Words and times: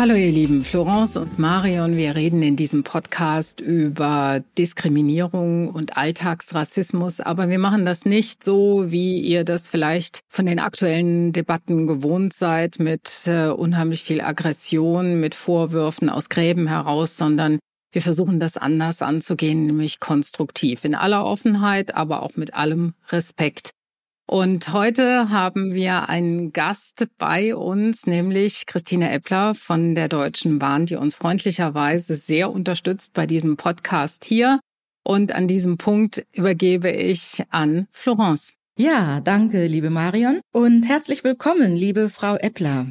Hallo 0.00 0.14
ihr 0.14 0.32
Lieben, 0.32 0.64
Florence 0.64 1.18
und 1.18 1.38
Marion, 1.38 1.98
wir 1.98 2.16
reden 2.16 2.40
in 2.40 2.56
diesem 2.56 2.84
Podcast 2.84 3.60
über 3.60 4.42
Diskriminierung 4.56 5.68
und 5.68 5.98
Alltagsrassismus, 5.98 7.20
aber 7.20 7.50
wir 7.50 7.58
machen 7.58 7.84
das 7.84 8.06
nicht 8.06 8.42
so, 8.42 8.90
wie 8.90 9.20
ihr 9.20 9.44
das 9.44 9.68
vielleicht 9.68 10.20
von 10.26 10.46
den 10.46 10.58
aktuellen 10.58 11.34
Debatten 11.34 11.86
gewohnt 11.86 12.32
seid, 12.32 12.78
mit 12.78 13.26
äh, 13.26 13.48
unheimlich 13.48 14.02
viel 14.02 14.22
Aggression, 14.22 15.20
mit 15.20 15.34
Vorwürfen 15.34 16.08
aus 16.08 16.30
Gräben 16.30 16.66
heraus, 16.66 17.18
sondern 17.18 17.58
wir 17.92 18.00
versuchen 18.00 18.40
das 18.40 18.56
anders 18.56 19.02
anzugehen, 19.02 19.66
nämlich 19.66 20.00
konstruktiv, 20.00 20.86
in 20.86 20.94
aller 20.94 21.26
Offenheit, 21.26 21.94
aber 21.94 22.22
auch 22.22 22.36
mit 22.36 22.54
allem 22.54 22.94
Respekt. 23.10 23.72
Und 24.30 24.72
heute 24.72 25.28
haben 25.30 25.74
wir 25.74 26.08
einen 26.08 26.52
Gast 26.52 27.08
bei 27.18 27.56
uns, 27.56 28.06
nämlich 28.06 28.66
Christine 28.66 29.10
Eppler 29.10 29.56
von 29.56 29.96
der 29.96 30.08
Deutschen 30.08 30.60
Bahn, 30.60 30.86
die 30.86 30.94
uns 30.94 31.16
freundlicherweise 31.16 32.14
sehr 32.14 32.52
unterstützt 32.52 33.12
bei 33.12 33.26
diesem 33.26 33.56
Podcast 33.56 34.24
hier. 34.24 34.60
Und 35.04 35.32
an 35.32 35.48
diesem 35.48 35.78
Punkt 35.78 36.24
übergebe 36.32 36.92
ich 36.92 37.42
an 37.50 37.88
Florence. 37.90 38.52
Ja, 38.78 39.20
danke, 39.20 39.66
liebe 39.66 39.90
Marion. 39.90 40.38
Und 40.52 40.88
herzlich 40.88 41.24
willkommen, 41.24 41.74
liebe 41.74 42.08
Frau 42.08 42.36
Eppler. 42.36 42.86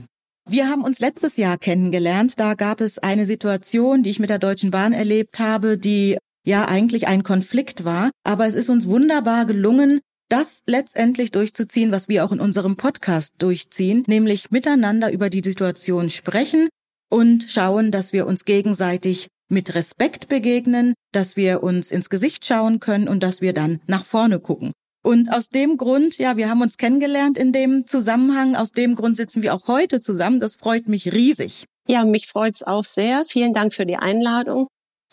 Wir 0.50 0.68
haben 0.68 0.84
uns 0.84 1.00
letztes 1.00 1.38
Jahr 1.38 1.58
kennengelernt. 1.58 2.34
Da 2.38 2.54
gab 2.56 2.82
es 2.82 3.00
eine 3.00 3.26
Situation, 3.26 4.04
die 4.04 4.10
ich 4.10 4.20
mit 4.20 4.30
der 4.30 4.40
Deutschen 4.40 4.72
Bahn 4.72 4.92
erlebt 4.92 5.40
habe, 5.40 5.78
die 5.78 6.18
ja 6.46 6.66
eigentlich 6.66 7.08
ein 7.08 7.24
Konflikt 7.24 7.86
war. 7.86 8.12
Aber 8.26 8.46
es 8.46 8.56
ist 8.56 8.68
uns 8.68 8.88
wunderbar 8.88 9.46
gelungen, 9.46 10.02
das 10.30 10.62
letztendlich 10.66 11.32
durchzuziehen, 11.32 11.92
was 11.92 12.08
wir 12.08 12.24
auch 12.24 12.32
in 12.32 12.40
unserem 12.40 12.78
Podcast 12.78 13.34
durchziehen, 13.40 14.04
nämlich 14.08 14.52
miteinander 14.52 15.12
über 15.12 15.30
die 15.30 15.42
Situation 15.44 16.10
sprechen 16.10 16.70
und 17.10 17.46
schauen, 17.50 17.92
dass 17.92 18.14
wir 18.14 18.28
uns 18.28 18.46
gegenseitig 18.46 19.28
mit 19.50 19.74
Respekt 19.74 20.28
begegnen, 20.28 20.94
dass 21.12 21.36
wir 21.36 21.64
uns 21.64 21.92
ins 21.92 22.10
Gesicht 22.10 22.46
schauen 22.46 22.80
können 22.80 23.08
und 23.08 23.24
dass 23.24 23.42
wir 23.42 23.54
dann 23.54 23.82
nach 23.88 24.06
vorne 24.06 24.40
gucken. 24.40 24.72
Und 25.02 25.32
aus 25.34 25.50
dem 25.50 25.78
Grund, 25.78 26.18
ja, 26.18 26.38
wir 26.38 26.50
haben 26.50 26.62
uns 26.62 26.78
kennengelernt 26.78 27.38
in 27.38 27.52
dem 27.52 27.88
Zusammenhang, 27.88 28.56
aus 28.56 28.72
dem 28.72 28.96
Grund 28.96 29.18
sitzen 29.18 29.42
wir 29.42 29.56
auch 29.56 29.68
heute 29.68 30.02
zusammen. 30.02 30.40
Das 30.40 30.56
freut 30.56 30.88
mich 30.88 31.14
riesig. 31.14 31.66
Ja, 31.88 32.06
mich 32.06 32.28
freut's 32.28 32.62
auch 32.62 32.86
sehr. 32.86 33.26
Vielen 33.26 33.54
Dank 33.54 33.74
für 33.74 33.86
die 33.86 33.96
Einladung. 33.96 34.68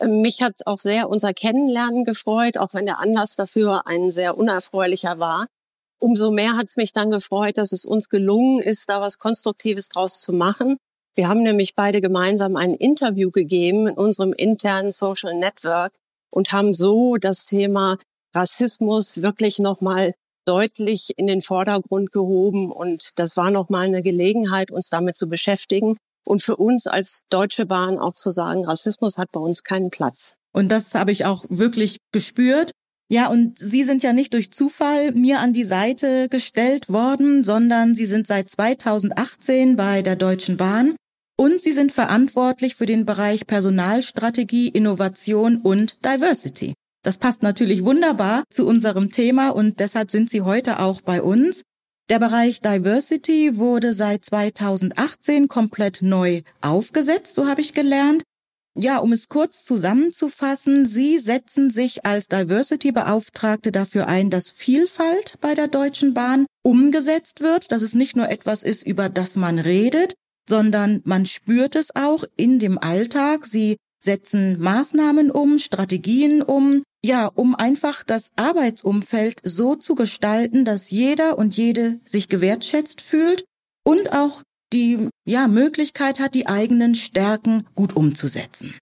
Mich 0.05 0.42
hat 0.42 0.66
auch 0.66 0.80
sehr 0.80 1.08
unser 1.08 1.33
Kennenlernen 1.33 2.05
gefreut, 2.05 2.58
auch 2.58 2.75
wenn 2.75 2.84
der 2.84 2.98
Anlass 2.98 3.36
dafür 3.36 3.86
ein 3.86 4.11
sehr 4.11 4.36
unerfreulicher 4.36 5.19
war. 5.19 5.47
Umso 5.98 6.30
mehr 6.30 6.56
hat 6.56 6.66
es 6.69 6.77
mich 6.77 6.92
dann 6.92 7.11
gefreut, 7.11 7.56
dass 7.56 7.72
es 7.72 7.86
uns 7.86 8.11
gelungen 8.11 8.61
ist, 8.61 8.91
da 8.91 9.00
was 9.00 9.19
Konstruktives 9.19 9.89
draus 9.89 10.20
zu 10.20 10.34
machen. 10.34 10.77
Wir 11.14 11.28
haben 11.28 11.42
nämlich 11.42 11.74
beide 11.74 12.02
gemeinsam 12.02 12.56
ein 12.56 12.74
Interview 12.74 13.30
gegeben 13.30 13.89
in 13.89 13.94
unserem 13.94 14.34
internen 14.34 14.92
Social 14.92 15.34
Network 15.34 15.95
und 16.30 16.52
haben 16.52 16.74
so 16.74 17.17
das 17.17 17.46
Thema 17.46 17.96
Rassismus 18.34 19.23
wirklich 19.23 19.58
nochmal 19.58 20.13
deutlich 20.45 21.14
in 21.17 21.27
den 21.27 21.40
Vordergrund 21.40 22.13
gehoben. 22.13 22.70
Und 22.70 23.18
das 23.18 23.39
war 23.39 23.51
nochmal 23.51 23.86
eine 23.86 24.02
Gelegenheit, 24.02 24.70
uns 24.70 24.90
damit 24.90 25.17
zu 25.17 25.30
beschäftigen 25.30 25.96
und 26.27 26.42
für 26.42 26.57
uns 26.57 26.87
als 26.87 27.23
Deutsche 27.31 27.67
Bahn 27.67 27.98
auch 27.98 28.14
zu 28.14 28.31
sagen, 28.31 28.64
Rassismus 28.64 29.19
hat 29.19 29.31
bei 29.33 29.41
uns 29.41 29.63
keinen 29.63 29.91
Platz. 29.91 30.35
Und 30.53 30.70
das 30.70 30.95
habe 30.95 31.13
ich 31.13 31.25
auch 31.25 31.45
wirklich 31.48 31.98
gespürt. 32.13 32.73
Ja, 33.09 33.29
und 33.29 33.59
Sie 33.59 33.85
sind 33.85 34.03
ja 34.03 34.13
nicht 34.13 34.35
durch 34.35 34.51
Zufall 34.51 35.13
mir 35.13 35.39
an 35.39 35.53
die 35.53 35.64
Seite 35.64 36.29
gestellt 36.29 36.89
worden, 36.89 37.45
sondern 37.45 37.95
Sie 37.95 38.07
sind 38.07 38.27
seit 38.27 38.51
2018 38.51 39.77
bei 39.77 40.03
der 40.03 40.17
Deutschen 40.17 40.57
Bahn 40.57 40.97
und 41.37 41.61
Sie 41.61 41.73
sind 41.73 41.92
verantwortlich 41.92 42.75
für 42.75 42.87
den 42.87 43.05
Bereich 43.05 43.47
Personalstrategie, 43.47 44.69
Innovation 44.69 45.58
und 45.58 46.05
Diversity. 46.05 46.75
Das 47.05 47.19
passt 47.19 47.45
natürlich 47.45 47.85
wunderbar 47.85 48.43
zu 48.51 48.67
unserem 48.67 49.13
Thema 49.13 49.51
und 49.51 49.79
deshalb 49.79 50.11
sind 50.11 50.29
Sie 50.29 50.43
heute 50.43 50.81
auch 50.81 51.01
bei 51.03 51.23
uns. 51.23 51.63
Der 52.08 52.20
Bereich 52.20 52.61
Diversity 52.61 53.56
wurde 53.56 53.92
seit 53.92 54.24
2018 54.24 55.48
komplett 55.48 56.02
neu 56.02 56.42
aufgesetzt, 56.61 57.34
so 57.34 57.48
habe 57.48 57.61
ich 57.61 57.72
gelernt. 57.72 58.22
Ja, 58.78 58.98
um 58.98 59.11
es 59.11 59.28
kurz 59.28 59.64
zusammenzufassen, 59.64 60.86
Sie 60.86 61.18
setzen 61.18 61.70
sich 61.70 62.06
als 62.06 62.28
Diversity-Beauftragte 62.28 63.72
dafür 63.72 64.06
ein, 64.06 64.30
dass 64.30 64.50
Vielfalt 64.50 65.39
bei 65.40 65.55
der 65.55 65.66
Deutschen 65.66 66.14
Bahn 66.14 66.46
umgesetzt 66.62 67.40
wird, 67.40 67.72
dass 67.72 67.83
es 67.83 67.95
nicht 67.95 68.14
nur 68.14 68.28
etwas 68.28 68.62
ist, 68.62 68.86
über 68.86 69.08
das 69.08 69.34
man 69.34 69.58
redet, 69.58 70.14
sondern 70.48 71.00
man 71.05 71.27
spürt 71.27 71.74
es 71.74 71.96
auch 71.96 72.22
in 72.36 72.61
dem 72.61 72.78
Alltag. 72.78 73.46
Sie 73.46 73.78
setzen 73.98 74.61
Maßnahmen 74.61 75.33
um, 75.33 75.58
Strategien 75.58 76.42
um, 76.42 76.83
ja, 77.06 77.27
um 77.27 77.55
einfach 77.55 78.02
das 78.02 78.33
Arbeitsumfeld 78.36 79.40
so 79.44 79.77
zu 79.77 79.94
gestalten, 79.94 80.64
dass 80.64 80.90
jeder 80.90 81.39
und 81.39 81.56
jede 81.56 82.00
sich 82.05 82.28
gewertschätzt 82.28 83.00
fühlt 83.00 83.44
und 83.84 84.12
auch 84.12 84.42
die 84.72 85.08
ja, 85.24 85.46
Möglichkeit 85.46 86.18
hat, 86.18 86.34
die 86.34 86.48
eigenen 86.48 86.95
Stärken 86.96 87.66
gut 87.77 87.95
umzusetzen. 87.95 88.74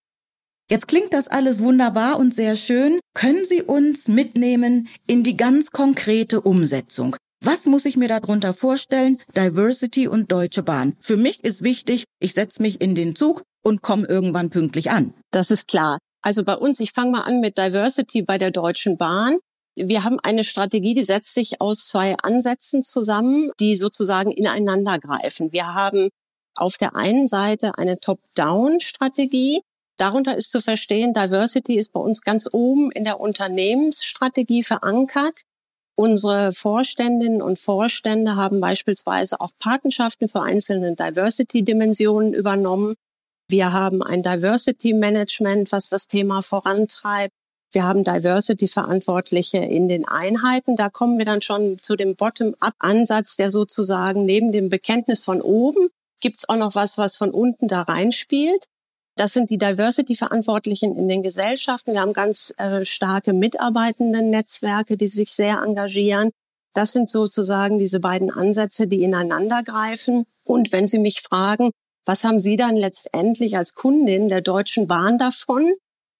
Jetzt 0.71 0.89
klingt 0.89 1.13
das 1.13 1.29
alles 1.29 1.61
wunderbar 1.61 2.19
und 2.19 2.33
sehr 2.33 2.57
schön. 2.57 2.99
Können 3.13 3.45
Sie 3.45 3.63
uns 3.63 4.09
mitnehmen 4.09 4.89
in 5.07 5.23
die 5.23 5.37
ganz 5.37 5.71
konkrete 5.71 6.41
Umsetzung? 6.41 7.17
Was 7.45 7.67
muss 7.67 7.85
ich 7.85 7.99
mir 7.99 8.09
darunter 8.09 8.55
vorstellen? 8.55 9.19
Diversity 9.37 10.09
und 10.09 10.33
Deutsche 10.33 10.63
Bahn. 10.63 10.97
Für 11.01 11.19
mich 11.19 11.45
ist 11.45 11.63
wichtig, 11.63 12.05
ich 12.19 12.33
setze 12.33 12.63
mich 12.63 12.81
in 12.81 12.95
den 12.95 13.15
Zug 13.15 13.43
und 13.63 13.83
komme 13.83 14.07
irgendwann 14.07 14.49
pünktlich 14.49 14.91
an. 14.91 15.13
Das 15.31 15.51
ist 15.51 15.69
klar. 15.69 15.99
Also 16.25 16.43
bei 16.43 16.57
uns, 16.57 16.81
ich 16.81 16.93
fange 16.93 17.11
mal 17.11 17.21
an 17.21 17.41
mit 17.41 17.59
Diversity 17.59 18.23
bei 18.23 18.39
der 18.39 18.51
Deutschen 18.51 18.97
Bahn. 18.97 19.39
Wir 19.77 20.05
haben 20.05 20.19
eine 20.21 20.43
Strategie, 20.43 20.95
die 20.95 21.05
setzt 21.05 21.35
sich 21.35 21.61
aus 21.61 21.87
zwei 21.87 22.17
Ansätzen 22.17 22.83
zusammen, 22.83 23.51
die 23.61 23.77
sozusagen 23.77 24.31
ineinander 24.31 24.99
greifen. 24.99 25.53
Wir 25.53 25.75
haben 25.75 26.09
auf 26.57 26.79
der 26.79 26.97
einen 26.97 27.27
Seite 27.27 27.77
eine 27.77 27.99
Top-Down-Strategie. 27.99 29.61
Darunter 29.99 30.35
ist 30.35 30.51
zu 30.51 30.63
verstehen, 30.63 31.13
Diversity 31.13 31.77
ist 31.77 31.93
bei 31.93 32.01
uns 32.01 32.23
ganz 32.23 32.49
oben 32.51 32.91
in 32.91 33.05
der 33.05 33.21
Unternehmensstrategie 33.21 34.63
verankert. 34.63 35.43
Unsere 35.95 36.53
Vorständinnen 36.53 37.43
und 37.43 37.59
Vorstände 37.59 38.35
haben 38.35 38.61
beispielsweise 38.61 39.41
auch 39.41 39.51
Patenschaften 39.59 40.29
für 40.29 40.41
einzelne 40.41 40.95
Diversity-Dimensionen 40.95 42.33
übernommen. 42.33 42.95
Wir 43.55 43.73
haben 43.73 44.03
ein 44.03 44.25
Diversity 44.25 44.95
Management, 44.95 45.71
was 45.71 45.89
das 45.89 46.09
Thema 46.09 46.43
vorantreibt. 46.43 47.33
Wir 47.71 47.85
haben 47.85 48.03
Diversity-Verantwortliche 48.03 49.59
in 49.59 49.87
den 49.87 50.09
Einheiten. 50.09 50.75
Da 50.75 50.89
kommen 50.89 51.19
wir 51.19 51.25
dann 51.25 51.41
schon 51.41 51.79
zu 51.81 51.95
dem 51.95 52.17
Bottom-up-Ansatz, 52.17 53.37
der 53.37 53.53
sozusagen 53.53 54.25
neben 54.25 54.51
dem 54.51 54.71
Bekenntnis 54.71 55.23
von 55.23 55.41
oben 55.41 55.87
gibt's 56.21 56.49
auch 56.49 56.57
noch 56.57 56.75
was, 56.75 56.99
was 56.99 57.15
von 57.15 57.31
unten 57.31 57.69
da 57.69 57.83
reinspielt. 57.83 58.65
Das 59.15 59.33
sind 59.35 59.51
die 59.51 59.59
Diversity-Verantwortlichen 59.59 60.97
in 60.97 61.07
den 61.07 61.23
Gesellschaften. 61.23 61.93
Wir 61.93 62.01
haben 62.01 62.13
ganz 62.13 62.53
äh, 62.57 62.85
starke 62.85 63.33
mitarbeitenden 63.33 64.31
Netzwerke, 64.31 64.97
die 64.97 65.07
sich 65.07 65.31
sehr 65.31 65.63
engagieren. 65.63 66.31
Das 66.73 66.91
sind 66.91 67.09
sozusagen 67.09 67.79
diese 67.79 68.01
beiden 68.01 68.33
Ansätze, 68.33 68.89
die 68.89 69.05
ineinander 69.05 69.63
greifen. 69.63 70.25
Und 70.45 70.73
wenn 70.73 70.89
Sie 70.89 70.99
mich 70.99 71.21
fragen, 71.21 71.71
was 72.07 72.25
haben 72.25 72.41
Sie 72.41 72.57
dann 72.57 72.77
letztendlich 72.77 73.57
als 73.57 73.75
Kundin 73.75 74.29
der 74.29 74.43
Deutschen 74.43 74.87
Bahn 74.87 75.19
davon? 75.19 75.73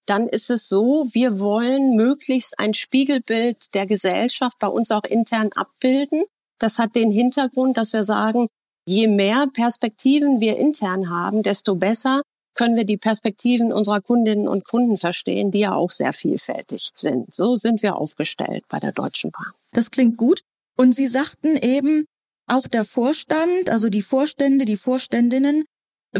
Dann 0.07 0.27
ist 0.27 0.49
es 0.49 0.67
so, 0.67 1.05
wir 1.13 1.39
wollen 1.39 1.95
möglichst 1.95 2.59
ein 2.59 2.73
Spiegelbild 2.73 3.73
der 3.73 3.85
Gesellschaft 3.85 4.57
bei 4.59 4.67
uns 4.67 4.91
auch 4.91 5.03
intern 5.03 5.49
abbilden. 5.55 6.23
Das 6.59 6.79
hat 6.79 6.95
den 6.95 7.11
Hintergrund, 7.11 7.77
dass 7.77 7.93
wir 7.93 8.03
sagen, 8.03 8.47
je 8.87 9.07
mehr 9.07 9.47
Perspektiven 9.51 10.39
wir 10.39 10.57
intern 10.57 11.09
haben, 11.09 11.43
desto 11.43 11.75
besser 11.75 12.21
können 12.53 12.75
wir 12.75 12.85
die 12.85 12.97
Perspektiven 12.97 13.73
unserer 13.73 13.99
Kundinnen 13.99 14.47
und 14.47 14.63
Kunden 14.63 14.97
verstehen, 14.97 15.51
die 15.51 15.59
ja 15.59 15.73
auch 15.73 15.91
sehr 15.91 16.13
vielfältig 16.13 16.91
sind. 16.95 17.33
So 17.33 17.55
sind 17.55 17.81
wir 17.83 17.97
aufgestellt 17.97 18.63
bei 18.69 18.79
der 18.79 18.91
Deutschen 18.91 19.31
Bahn. 19.31 19.51
Das 19.73 19.91
klingt 19.91 20.17
gut. 20.17 20.41
Und 20.77 20.95
Sie 20.95 21.07
sagten 21.07 21.57
eben, 21.57 22.05
auch 22.47 22.67
der 22.67 22.85
Vorstand, 22.85 23.69
also 23.69 23.89
die 23.89 24.01
Vorstände, 24.01 24.65
die 24.65 24.77
Vorständinnen 24.77 25.65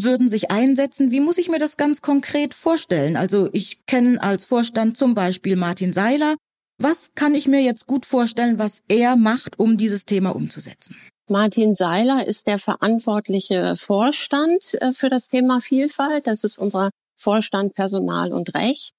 würden 0.04 0.30
sich 0.30 0.52
einsetzen. 0.52 1.12
Wie 1.12 1.20
muss 1.20 1.38
ich 1.38 1.50
mir 1.50 1.60
das 1.60 1.78
ganz 1.78 2.02
konkret 2.02 2.54
vorstellen? 2.54 3.16
Also 3.16 3.50
ich 3.54 3.86
kenne 3.86 4.22
als 4.22 4.46
Vorstand 4.46 4.98
zum 4.98 5.16
Beispiel 5.16 5.56
Martin 5.56 5.94
Seiler. 5.94 6.36
Was 6.78 7.12
kann 7.16 7.36
ich 7.36 7.48
mir 7.48 7.62
jetzt 7.62 7.88
gut 7.88 8.06
vorstellen, 8.06 8.60
was 8.60 8.84
er 8.90 9.16
macht, 9.16 9.60
um 9.60 9.78
dieses 9.78 10.06
Thema 10.06 10.36
umzusetzen? 10.36 10.98
Martin 11.28 11.74
Seiler 11.74 12.28
ist 12.28 12.46
der 12.48 12.60
verantwortliche 12.60 13.76
Vorstand 13.76 14.76
äh, 14.82 14.94
für 14.94 15.10
das 15.10 15.28
Thema 15.28 15.60
Vielfalt. 15.60 16.28
Das 16.28 16.44
ist 16.44 16.60
unser 16.60 16.92
Vorstand 17.16 17.74
Personal 17.74 18.32
und 18.32 18.54
Recht. 18.54 18.92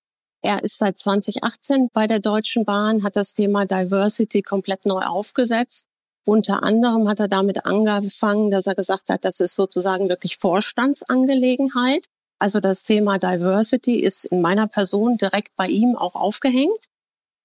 Er 0.43 0.63
ist 0.65 0.79
seit 0.79 0.99
2018 0.99 1.89
bei 1.93 2.07
der 2.07 2.19
Deutschen 2.19 2.65
Bahn, 2.65 3.03
hat 3.03 3.17
das 3.17 3.35
Thema 3.35 3.65
Diversity 3.65 4.43
komplett 4.43 4.87
neu 4.87 5.03
aufgesetzt. 5.03 5.87
Unter 6.27 6.65
anderem 6.65 7.09
hat 7.09 7.21
er 7.21 7.29
damit 7.29 7.67
angefangen, 7.67 8.51
dass 8.51 8.67
er 8.67 8.75
gesagt 8.75 9.11
hat, 9.11 9.25
das 9.25 9.39
ist 9.39 9.55
sozusagen 9.55 10.09
wirklich 10.09 10.39
Vorstandsangelegenheit. 10.39 12.07
Also 12.41 12.59
das 12.59 12.83
Thema 12.83 13.19
Diversity 13.19 14.01
ist 14.01 14.25
in 14.27 14.43
meiner 14.43 14.67
Person 14.67 15.17
direkt 15.17 15.55
bei 15.57 15.69
ihm 15.69 15.95
auch 15.95 16.17
aufgehängt. 16.17 16.87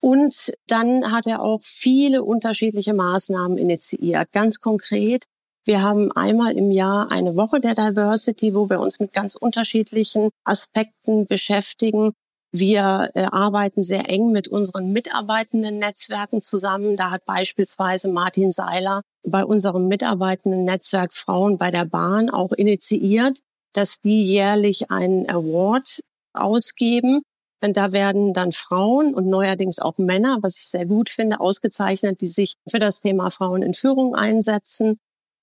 Und 0.02 0.54
dann 0.66 1.12
hat 1.12 1.28
er 1.28 1.44
auch 1.44 1.62
viele 1.62 2.24
unterschiedliche 2.24 2.96
Maßnahmen 2.96 3.60
initiiert. 3.60 4.32
Ganz 4.32 4.60
konkret, 4.60 5.26
wir 5.64 5.84
haben 5.84 6.12
einmal 6.14 6.58
im 6.58 6.72
Jahr 6.72 7.12
eine 7.12 7.36
Woche 7.36 7.60
der 7.60 7.76
Diversity, 7.76 8.56
wo 8.56 8.68
wir 8.68 8.80
uns 8.80 9.00
mit 9.00 9.14
ganz 9.14 9.36
unterschiedlichen 9.36 10.32
Aspekten 10.44 11.28
beschäftigen. 11.28 12.14
Wir 12.54 13.12
äh, 13.14 13.24
arbeiten 13.24 13.82
sehr 13.82 14.10
eng 14.10 14.32
mit 14.32 14.50
unseren 14.50 14.92
mitarbeitenden 14.92 15.80
Netzwerken 15.80 16.42
zusammen. 16.42 16.98
Da 16.98 17.10
hat 17.10 17.24
beispielsweise 17.26 18.10
Martin 18.10 18.52
Seiler 18.52 19.04
bei 19.24 19.46
unserem 19.46 19.88
mitarbeitenden 19.88 20.66
Netzwerk 20.66 21.14
Frauen 21.14 21.58
bei 21.58 21.72
der 21.72 21.86
Bahn 21.86 22.30
auch 22.30 22.52
initiiert, 22.52 23.40
dass 23.74 24.02
die 24.02 24.24
jährlich 24.24 24.92
einen 24.92 25.30
Award 25.30 26.02
ausgeben. 26.34 27.22
Denn 27.62 27.74
da 27.74 27.94
werden 27.94 28.34
dann 28.34 28.52
Frauen 28.52 29.14
und 29.14 29.28
neuerdings 29.28 29.80
auch 29.80 29.98
Männer, 29.98 30.40
was 30.42 30.58
ich 30.58 30.68
sehr 30.68 30.86
gut 30.86 31.10
finde, 31.10 31.40
ausgezeichnet, 31.40 32.20
die 32.20 32.28
sich 32.28 32.56
für 32.70 32.80
das 32.80 33.02
Thema 33.02 33.30
Frauen 33.30 33.62
in 33.62 33.74
Führung 33.74 34.16
einsetzen. 34.16 34.98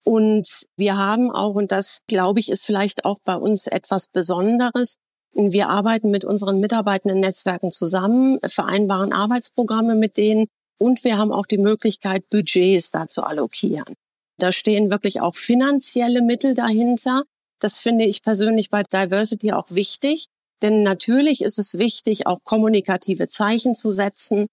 Und 0.04 0.66
wir 0.76 0.96
haben 0.96 1.31
auch, 1.31 1.54
und 1.54 1.72
das 1.72 2.02
glaube 2.06 2.40
ich 2.40 2.50
ist 2.50 2.66
vielleicht 2.66 3.04
auch 3.04 3.19
bei 3.25 3.37
uns 3.37 3.66
etwas 3.66 4.08
Besonderes, 4.08 4.96
wir 5.38 5.69
arbeiten 5.69 6.11
mit 6.11 6.25
unseren 6.25 6.58
mitarbeitenden 6.58 7.20
Netzwerken 7.20 7.70
zusammen, 7.70 8.38
vereinbaren 8.44 9.12
Arbeitsprogramme 9.12 9.94
mit 9.94 10.17
denen 10.17 10.46
und 10.79 11.05
wir 11.05 11.17
haben 11.17 11.32
auch 11.32 11.46
die 11.46 11.58
Möglichkeit, 11.58 12.29
Budgets 12.29 12.90
da 12.90 13.08
zu 13.08 13.23
allokieren. 13.23 13.94
Da 14.38 14.52
stehen 14.52 14.90
wirklich 14.90 15.20
auch 15.20 15.35
finanzielle 15.35 16.23
Mittel 16.23 16.55
dahinter. 16.55 17.23
Das 17.61 17.79
finde 17.79 18.05
ich 18.05 18.23
persönlich 18.23 18.70
bei 18.70 18.82
Diversity 18.82 19.52
auch 19.52 19.70
wichtig, 19.70 20.26
denn 20.62 20.82
natürlich 20.82 21.43
ist 21.43 21.58
es 21.58 21.79
wichtig, 21.79 22.26
auch 22.26 22.38
kommunikative 22.44 23.29
Zeichen 23.29 23.75
zu 23.75 23.93
setzen, 23.93 24.46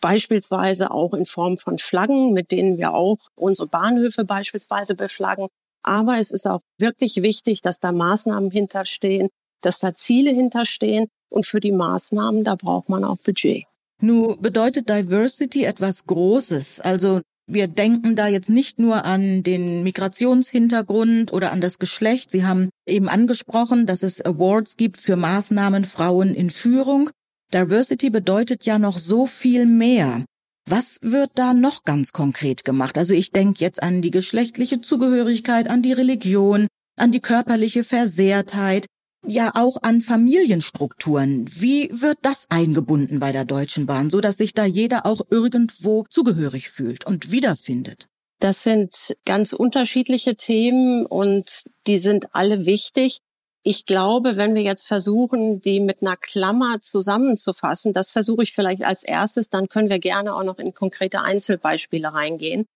beispielsweise 0.00 0.90
auch 0.90 1.14
in 1.14 1.24
Form 1.24 1.58
von 1.58 1.78
Flaggen, 1.78 2.32
mit 2.32 2.52
denen 2.52 2.78
wir 2.78 2.94
auch 2.94 3.18
unsere 3.36 3.68
Bahnhöfe 3.68 4.24
beispielsweise 4.24 4.94
beflaggen. 4.94 5.48
Aber 5.82 6.18
es 6.18 6.30
ist 6.30 6.46
auch 6.46 6.60
wirklich 6.78 7.22
wichtig, 7.22 7.62
dass 7.62 7.80
da 7.80 7.92
Maßnahmen 7.92 8.50
hinterstehen, 8.50 9.28
dass 9.60 9.80
da 9.80 9.94
Ziele 9.94 10.30
hinterstehen 10.30 11.06
und 11.30 11.46
für 11.46 11.60
die 11.60 11.72
Maßnahmen, 11.72 12.44
da 12.44 12.54
braucht 12.54 12.88
man 12.88 13.04
auch 13.04 13.18
Budget. 13.18 13.64
Nun 14.00 14.40
bedeutet 14.40 14.88
Diversity 14.88 15.64
etwas 15.64 16.06
Großes. 16.06 16.80
Also 16.80 17.20
wir 17.50 17.66
denken 17.66 18.14
da 18.14 18.28
jetzt 18.28 18.50
nicht 18.50 18.78
nur 18.78 19.04
an 19.04 19.42
den 19.42 19.82
Migrationshintergrund 19.82 21.32
oder 21.32 21.50
an 21.50 21.60
das 21.60 21.78
Geschlecht. 21.78 22.30
Sie 22.30 22.44
haben 22.44 22.68
eben 22.86 23.08
angesprochen, 23.08 23.86
dass 23.86 24.02
es 24.02 24.20
Awards 24.20 24.76
gibt 24.76 24.98
für 24.98 25.16
Maßnahmen 25.16 25.84
Frauen 25.84 26.34
in 26.34 26.50
Führung. 26.50 27.10
Diversity 27.52 28.10
bedeutet 28.10 28.66
ja 28.66 28.78
noch 28.78 28.98
so 28.98 29.26
viel 29.26 29.64
mehr. 29.64 30.24
Was 30.68 30.98
wird 31.00 31.30
da 31.36 31.54
noch 31.54 31.84
ganz 31.84 32.12
konkret 32.12 32.64
gemacht? 32.64 32.98
Also 32.98 33.14
ich 33.14 33.32
denke 33.32 33.60
jetzt 33.60 33.82
an 33.82 34.02
die 34.02 34.10
geschlechtliche 34.10 34.82
Zugehörigkeit, 34.82 35.70
an 35.70 35.80
die 35.80 35.94
Religion, 35.94 36.66
an 36.98 37.10
die 37.10 37.20
körperliche 37.20 37.84
Versehrtheit, 37.84 38.84
ja 39.26 39.52
auch 39.54 39.82
an 39.82 40.00
Familienstrukturen. 40.00 41.46
Wie 41.50 41.90
wird 41.92 42.18
das 42.22 42.46
eingebunden 42.50 43.20
bei 43.20 43.32
der 43.32 43.44
Deutschen 43.44 43.86
Bahn, 43.86 44.10
so 44.10 44.20
dass 44.20 44.38
sich 44.38 44.54
da 44.54 44.64
jeder 44.64 45.06
auch 45.06 45.22
irgendwo 45.30 46.04
zugehörig 46.08 46.70
fühlt 46.70 47.06
und 47.06 47.30
wiederfindet? 47.30 48.08
Das 48.40 48.62
sind 48.62 49.16
ganz 49.24 49.52
unterschiedliche 49.52 50.36
Themen 50.36 51.06
und 51.06 51.64
die 51.86 51.98
sind 51.98 52.34
alle 52.34 52.66
wichtig. 52.66 53.18
Ich 53.64 53.84
glaube, 53.84 54.36
wenn 54.36 54.54
wir 54.54 54.62
jetzt 54.62 54.86
versuchen, 54.86 55.60
die 55.60 55.80
mit 55.80 56.02
einer 56.02 56.16
Klammer 56.16 56.80
zusammenzufassen, 56.80 57.92
das 57.92 58.12
versuche 58.12 58.44
ich 58.44 58.52
vielleicht 58.52 58.84
als 58.84 59.02
erstes, 59.02 59.50
dann 59.50 59.68
können 59.68 59.90
wir 59.90 59.98
gerne 59.98 60.34
auch 60.34 60.44
noch 60.44 60.60
in 60.60 60.72
konkrete 60.72 61.22
Einzelbeispiele 61.22 62.14
reingehen. 62.14 62.66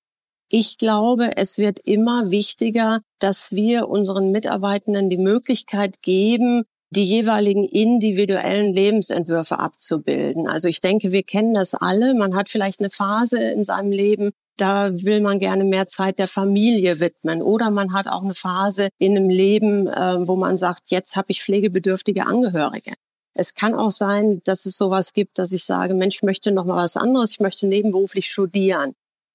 Ich 0.54 0.76
glaube, 0.76 1.38
es 1.38 1.56
wird 1.56 1.78
immer 1.78 2.30
wichtiger, 2.30 3.00
dass 3.18 3.52
wir 3.52 3.88
unseren 3.88 4.32
Mitarbeitenden 4.32 5.08
die 5.08 5.16
Möglichkeit 5.16 6.02
geben, 6.02 6.64
die 6.90 7.04
jeweiligen 7.04 7.64
individuellen 7.64 8.70
Lebensentwürfe 8.70 9.58
abzubilden. 9.58 10.46
Also 10.46 10.68
ich 10.68 10.80
denke, 10.80 11.10
wir 11.10 11.22
kennen 11.22 11.54
das 11.54 11.72
alle. 11.72 12.12
Man 12.12 12.36
hat 12.36 12.50
vielleicht 12.50 12.80
eine 12.80 12.90
Phase 12.90 13.42
in 13.42 13.64
seinem 13.64 13.92
Leben, 13.92 14.32
da 14.58 14.90
will 14.92 15.22
man 15.22 15.38
gerne 15.38 15.64
mehr 15.64 15.88
Zeit 15.88 16.18
der 16.18 16.28
Familie 16.28 17.00
widmen. 17.00 17.40
Oder 17.40 17.70
man 17.70 17.94
hat 17.94 18.06
auch 18.06 18.22
eine 18.22 18.34
Phase 18.34 18.90
in 18.98 19.16
einem 19.16 19.30
Leben, 19.30 19.86
äh, 19.86 20.28
wo 20.28 20.36
man 20.36 20.58
sagt, 20.58 20.90
jetzt 20.90 21.16
habe 21.16 21.28
ich 21.30 21.42
pflegebedürftige 21.42 22.26
Angehörige. 22.26 22.92
Es 23.32 23.54
kann 23.54 23.74
auch 23.74 23.90
sein, 23.90 24.42
dass 24.44 24.66
es 24.66 24.76
sowas 24.76 25.14
gibt, 25.14 25.38
dass 25.38 25.52
ich 25.52 25.64
sage, 25.64 25.94
Mensch, 25.94 26.16
ich 26.16 26.22
möchte 26.22 26.52
noch 26.52 26.66
mal 26.66 26.76
was 26.76 26.98
anderes, 26.98 27.30
ich 27.30 27.40
möchte 27.40 27.66
nebenberuflich 27.66 28.26
studieren. 28.26 28.92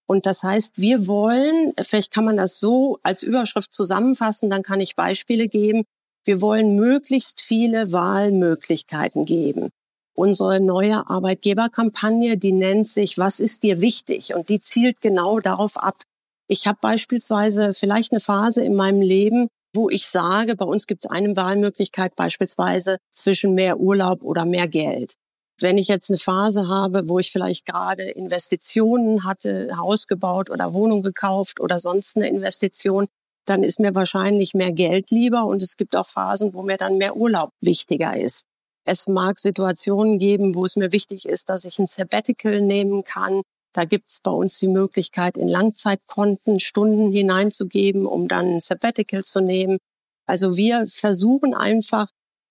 Und 0.08 0.26
das 0.26 0.42
heißt, 0.42 0.80
wir 0.80 1.06
wollen, 1.06 1.74
vielleicht 1.82 2.14
kann 2.14 2.26
man 2.26 2.38
das 2.38 2.60
so 2.60 2.98
als 3.04 3.24
Überschrift 3.24 3.74
zusammenfassen, 3.74 4.50
dann 4.50 4.64
kann 4.64 4.80
ich 4.80 4.96
Beispiele 4.96 5.48
geben. 5.48 5.84
Wir 6.24 6.42
wollen 6.42 6.76
möglichst 6.76 7.42
viele 7.42 7.92
Wahlmöglichkeiten 7.92 9.26
geben. 9.26 9.70
Unsere 10.16 10.60
neue 10.60 11.10
Arbeitgeberkampagne, 11.10 12.38
die 12.38 12.54
nennt 12.54 12.88
sich 12.88 13.18
Was 13.18 13.40
ist 13.40 13.64
dir 13.64 13.82
wichtig? 13.82 14.34
Und 14.34 14.50
die 14.50 14.62
zielt 14.62 15.02
genau 15.02 15.40
darauf 15.40 15.78
ab. 15.78 16.04
Ich 16.48 16.66
habe 16.66 16.80
beispielsweise 16.82 17.74
vielleicht 17.74 18.14
eine 18.14 18.22
Phase 18.22 18.64
in 18.64 18.76
meinem 18.76 19.02
Leben, 19.02 19.48
wo 19.76 19.90
ich 19.90 20.08
sage, 20.08 20.56
bei 20.56 20.66
uns 20.66 20.88
gibt 20.88 21.06
es 21.06 21.12
eine 21.12 21.36
Wahlmöglichkeit 21.36 22.16
beispielsweise 22.16 22.98
zwischen 23.14 23.54
mehr 23.54 23.80
Urlaub 23.80 24.24
oder 24.24 24.46
mehr 24.46 24.68
Geld. 24.68 25.16
Wenn 25.60 25.78
ich 25.78 25.88
jetzt 25.88 26.10
eine 26.10 26.20
Phase 26.20 26.68
habe, 26.68 27.10
wo 27.10 27.18
ich 27.20 27.32
vielleicht 27.32 27.66
gerade 27.66 28.04
Investitionen 28.04 29.24
hatte, 29.24 29.72
Haus 29.78 30.08
gebaut 30.08 30.52
oder 30.52 30.74
Wohnung 30.74 31.02
gekauft 31.02 31.60
oder 31.60 31.80
sonst 31.80 32.16
eine 32.16 32.28
Investition, 32.28 33.08
dann 33.46 33.64
ist 33.64 33.80
mir 33.80 33.96
wahrscheinlich 33.96 34.54
mehr 34.54 34.72
Geld 34.72 35.10
lieber 35.10 35.46
und 35.46 35.62
es 35.62 35.78
gibt 35.78 35.96
auch 35.96 36.06
Phasen, 36.06 36.54
wo 36.54 36.64
mir 36.64 36.78
dann 36.78 36.98
mehr 36.98 37.16
Urlaub 37.16 37.52
wichtiger 37.62 38.16
ist. 38.16 38.46
Es 38.86 39.08
mag 39.08 39.40
Situationen 39.40 40.18
geben, 40.18 40.54
wo 40.56 40.64
es 40.66 40.76
mir 40.76 40.92
wichtig 40.92 41.28
ist, 41.28 41.50
dass 41.50 41.66
ich 41.66 41.80
ein 41.80 41.88
Sabbatical 41.88 42.62
nehmen 42.62 43.04
kann. 43.04 43.42
Da 43.74 43.86
gibt 43.86 44.10
es 44.10 44.20
bei 44.22 44.32
uns 44.32 44.60
die 44.60 44.68
Möglichkeit, 44.68 45.38
in 45.38 45.48
Langzeitkonten 45.48 46.60
Stunden 46.60 47.12
hineinzugeben, 47.12 48.06
um 48.06 48.28
dann 48.28 48.56
ein 48.56 48.62
Sabbatical 48.62 49.24
zu 49.24 49.42
nehmen. 49.42 49.78
Also 50.26 50.56
wir 50.56 50.86
versuchen 50.88 51.54
einfach 51.54 52.08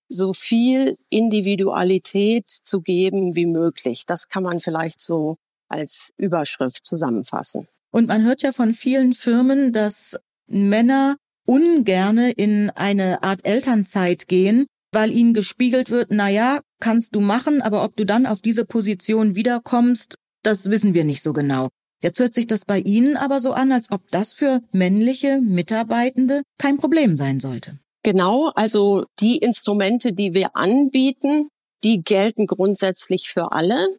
so 0.08 0.32
viel 0.32 0.96
Individualität 1.08 2.48
zu 2.48 2.80
geben 2.80 3.34
wie 3.34 3.46
möglich. 3.46 4.04
Das 4.06 4.28
kann 4.28 4.42
man 4.42 4.60
vielleicht 4.60 5.00
so 5.00 5.36
als 5.68 6.12
Überschrift 6.16 6.86
zusammenfassen. 6.86 7.66
Und 7.90 8.08
man 8.08 8.24
hört 8.24 8.42
ja 8.42 8.52
von 8.52 8.74
vielen 8.74 9.12
Firmen, 9.12 9.72
dass 9.72 10.16
Männer 10.46 11.16
ungerne 11.44 12.30
in 12.32 12.70
eine 12.70 13.22
Art 13.22 13.46
Elternzeit 13.46 14.28
gehen, 14.28 14.66
weil 14.92 15.12
ihnen 15.12 15.34
gespiegelt 15.34 15.90
wird, 15.90 16.08
na 16.10 16.28
ja, 16.28 16.60
kannst 16.80 17.14
du 17.14 17.20
machen, 17.20 17.62
aber 17.62 17.84
ob 17.84 17.96
du 17.96 18.04
dann 18.04 18.26
auf 18.26 18.42
diese 18.42 18.64
Position 18.64 19.34
wiederkommst, 19.34 20.16
das 20.42 20.70
wissen 20.70 20.94
wir 20.94 21.04
nicht 21.04 21.22
so 21.22 21.32
genau. 21.32 21.68
Jetzt 22.02 22.18
hört 22.18 22.34
sich 22.34 22.46
das 22.46 22.64
bei 22.64 22.78
Ihnen 22.78 23.16
aber 23.16 23.40
so 23.40 23.52
an, 23.52 23.72
als 23.72 23.90
ob 23.90 24.08
das 24.10 24.32
für 24.32 24.60
männliche 24.70 25.40
Mitarbeitende 25.40 26.42
kein 26.58 26.76
Problem 26.76 27.16
sein 27.16 27.40
sollte. 27.40 27.78
Genau, 28.06 28.52
also 28.54 29.04
die 29.18 29.38
Instrumente, 29.38 30.12
die 30.12 30.32
wir 30.32 30.54
anbieten, 30.54 31.48
die 31.82 32.04
gelten 32.04 32.46
grundsätzlich 32.46 33.28
für 33.28 33.50
alle. 33.50 33.98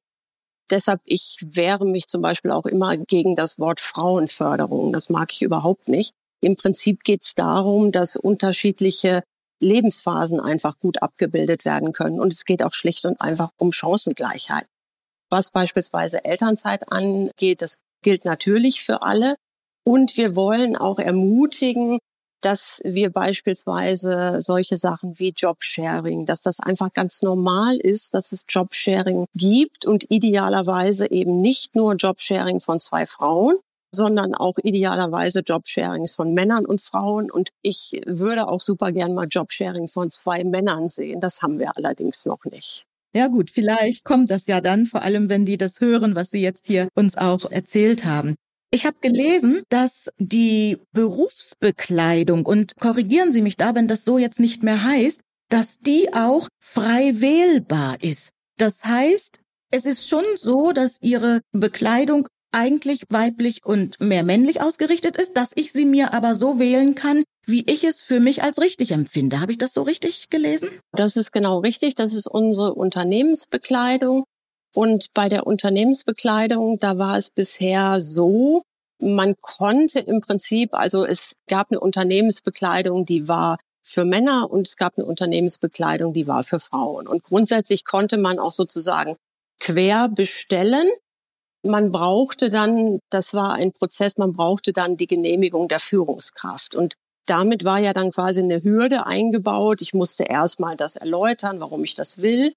Deshalb, 0.71 1.01
ich 1.03 1.39
wehre 1.41 1.85
mich 1.85 2.07
zum 2.07 2.21
Beispiel 2.21 2.51
auch 2.51 2.67
immer 2.67 2.95
gegen 2.95 3.35
das 3.35 3.59
Wort 3.59 3.81
Frauenförderung. 3.81 4.93
Das 4.93 5.09
mag 5.09 5.33
ich 5.33 5.41
überhaupt 5.41 5.89
nicht. 5.89 6.13
Im 6.39 6.55
Prinzip 6.55 7.03
geht 7.03 7.23
es 7.23 7.33
darum, 7.33 7.91
dass 7.91 8.15
unterschiedliche 8.15 9.23
Lebensphasen 9.59 10.39
einfach 10.39 10.79
gut 10.79 11.01
abgebildet 11.01 11.65
werden 11.65 11.91
können. 11.91 12.21
Und 12.21 12.31
es 12.31 12.45
geht 12.45 12.63
auch 12.63 12.73
schlicht 12.73 13.05
und 13.05 13.19
einfach 13.19 13.49
um 13.57 13.73
Chancengleichheit. 13.73 14.67
Was 15.29 15.51
beispielsweise 15.51 16.23
Elternzeit 16.23 16.93
angeht, 16.93 17.61
das 17.61 17.81
gilt 18.03 18.23
natürlich 18.23 18.83
für 18.83 19.01
alle. 19.01 19.35
Und 19.83 20.15
wir 20.15 20.37
wollen 20.37 20.77
auch 20.77 20.97
ermutigen, 20.97 21.99
dass 22.41 22.81
wir 22.83 23.11
beispielsweise 23.11 24.37
solche 24.39 24.77
Sachen 24.77 25.19
wie 25.19 25.33
Jobsharing, 25.35 26.25
dass 26.25 26.41
das 26.41 26.59
einfach 26.59 26.93
ganz 26.93 27.21
normal 27.21 27.77
ist, 27.77 28.13
dass 28.13 28.31
es 28.31 28.45
Jobsharing 28.47 29.25
gibt 29.35 29.85
und 29.85 30.09
idealerweise 30.09 31.09
eben 31.11 31.41
nicht 31.41 31.75
nur 31.75 31.95
Jobsharing 31.95 32.59
von 32.59 32.79
zwei 32.79 33.05
Frauen, 33.05 33.55
sondern 33.93 34.35
auch 34.35 34.57
idealerweise 34.61 35.39
Jobsharings 35.39 36.13
von 36.13 36.33
Männern 36.33 36.65
und 36.65 36.81
Frauen. 36.81 37.31
Und 37.31 37.49
ich 37.61 38.01
würde 38.05 38.47
auch 38.47 38.61
super 38.61 38.91
gern 38.91 39.13
mal 39.13 39.27
Jobsharing 39.27 39.87
von 39.87 40.11
zwei 40.11 40.43
Männern 40.43 40.89
sehen. 40.89 41.21
Das 41.21 41.41
haben 41.41 41.59
wir 41.59 41.75
allerdings 41.77 42.25
noch 42.25 42.43
nicht. 42.45 42.85
Ja 43.15 43.27
gut, 43.27 43.49
vielleicht 43.49 44.03
kommt 44.03 44.29
das 44.29 44.47
ja 44.47 44.61
dann, 44.61 44.85
vor 44.85 45.01
allem 45.01 45.29
wenn 45.29 45.45
die 45.45 45.57
das 45.57 45.79
hören, 45.79 46.13
was 46.15 46.29
Sie 46.29 46.41
jetzt 46.41 46.67
hier 46.67 46.89
uns 46.93 47.17
auch 47.17 47.49
erzählt 47.49 48.05
haben. 48.05 48.35
Ich 48.69 48.85
habe 48.85 48.97
gelesen, 49.01 49.63
dass 49.69 50.09
die 50.17 50.77
Berufsbekleidung, 50.91 52.45
und 52.45 52.75
korrigieren 52.77 53.31
Sie 53.31 53.41
mich 53.41 53.55
da, 53.55 53.75
wenn 53.75 53.87
das 53.87 54.03
so 54.03 54.17
jetzt 54.17 54.39
nicht 54.39 54.63
mehr 54.63 54.83
heißt, 54.83 55.21
dass 55.49 55.79
die 55.79 56.13
auch 56.13 56.47
frei 56.59 57.21
wählbar 57.21 57.97
ist. 58.01 58.31
Das 58.57 58.83
heißt, 58.83 59.39
es 59.71 59.85
ist 59.85 60.09
schon 60.09 60.25
so, 60.35 60.73
dass 60.73 61.01
Ihre 61.01 61.41
Bekleidung 61.53 62.27
eigentlich 62.51 63.03
weiblich 63.09 63.65
und 63.65 63.99
mehr 63.99 64.23
männlich 64.23 64.61
ausgerichtet 64.61 65.17
ist, 65.17 65.33
dass 65.33 65.51
ich 65.55 65.71
sie 65.71 65.85
mir 65.85 66.13
aber 66.13 66.33
so 66.33 66.59
wählen 66.59 66.95
kann, 66.95 67.23
wie 67.45 67.63
ich 67.69 67.83
es 67.83 68.01
für 68.01 68.19
mich 68.19 68.43
als 68.43 68.59
richtig 68.59 68.91
empfinde. 68.91 69.39
Habe 69.39 69.51
ich 69.51 69.57
das 69.57 69.73
so 69.73 69.81
richtig 69.83 70.29
gelesen? 70.29 70.69
Das 70.91 71.17
ist 71.17 71.31
genau 71.31 71.59
richtig. 71.59 71.95
Das 71.95 72.13
ist 72.13 72.27
unsere 72.27 72.73
Unternehmensbekleidung. 72.73 74.23
Und 74.73 75.13
bei 75.13 75.29
der 75.29 75.47
Unternehmensbekleidung, 75.47 76.79
da 76.79 76.99
war 76.99 77.17
es 77.17 77.29
bisher 77.29 77.99
so, 77.99 78.63
man 78.99 79.35
konnte 79.41 79.99
im 79.99 80.21
Prinzip, 80.21 80.73
also 80.73 81.05
es 81.05 81.37
gab 81.47 81.71
eine 81.71 81.79
Unternehmensbekleidung, 81.79 83.05
die 83.05 83.27
war 83.27 83.57
für 83.83 84.05
Männer 84.05 84.49
und 84.51 84.67
es 84.67 84.75
gab 84.75 84.97
eine 84.97 85.05
Unternehmensbekleidung, 85.05 86.13
die 86.13 86.27
war 86.27 86.43
für 86.43 86.59
Frauen. 86.59 87.07
Und 87.07 87.23
grundsätzlich 87.23 87.85
konnte 87.85 88.17
man 88.17 88.39
auch 88.39 88.51
sozusagen 88.51 89.15
quer 89.59 90.09
bestellen. 90.09 90.89
Man 91.63 91.91
brauchte 91.91 92.49
dann, 92.49 92.99
das 93.09 93.33
war 93.33 93.53
ein 93.53 93.71
Prozess, 93.71 94.17
man 94.17 94.33
brauchte 94.33 94.73
dann 94.73 94.97
die 94.97 95.07
Genehmigung 95.07 95.67
der 95.67 95.79
Führungskraft. 95.79 96.75
Und 96.75 96.95
damit 97.25 97.65
war 97.65 97.79
ja 97.79 97.93
dann 97.93 98.11
quasi 98.11 98.41
eine 98.41 98.63
Hürde 98.63 99.05
eingebaut. 99.05 99.81
Ich 99.81 99.93
musste 99.93 100.23
erstmal 100.23 100.75
das 100.75 100.95
erläutern, 100.95 101.59
warum 101.59 101.83
ich 101.83 101.95
das 101.95 102.21
will. 102.21 102.53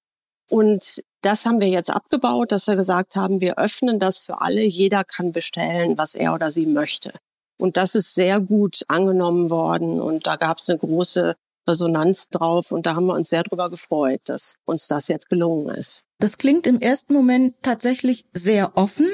Und 0.51 1.03
das 1.23 1.47
haben 1.47 1.61
wir 1.61 1.69
jetzt 1.69 1.91
abgebaut, 1.91 2.53
dass 2.53 2.67
wir 2.67 2.77
gesagt 2.77 3.17
haben, 3.17 3.41
wir 3.41 3.59
öffnen 3.59 3.99
das 3.99 4.21
für 4.21 4.41
alle. 4.41 4.63
Jeder 4.63 5.05
kann 5.05 5.33
bestellen, 5.33 5.97
was 5.97 6.15
er 6.15 6.35
oder 6.35 6.51
sie 6.51 6.67
möchte. 6.67 7.13
Und 7.59 7.77
das 7.77 7.95
ist 7.95 8.15
sehr 8.15 8.41
gut 8.41 8.85
angenommen 8.89 9.51
worden. 9.51 10.01
Und 10.01 10.27
da 10.27 10.37
gab 10.37 10.59
es 10.59 10.69
eine 10.69 10.79
große 10.79 11.37
Resonanz 11.69 12.31
drauf. 12.31 12.73
Und 12.73 12.87
da 12.87 12.95
haben 12.95 13.07
wir 13.07 13.15
uns 13.15 13.29
sehr 13.29 13.43
drüber 13.43 13.71
gefreut, 13.71 14.23
dass 14.27 14.57
uns 14.65 14.89
das 14.89 15.09
jetzt 15.09 15.29
gelungen 15.29 15.69
ist. 15.69 16.05
Das 16.19 16.39
klingt 16.39 16.67
im 16.67 16.81
ersten 16.81 17.13
Moment 17.13 17.55
tatsächlich 17.63 18.25
sehr 18.33 18.77
offen. 18.77 19.09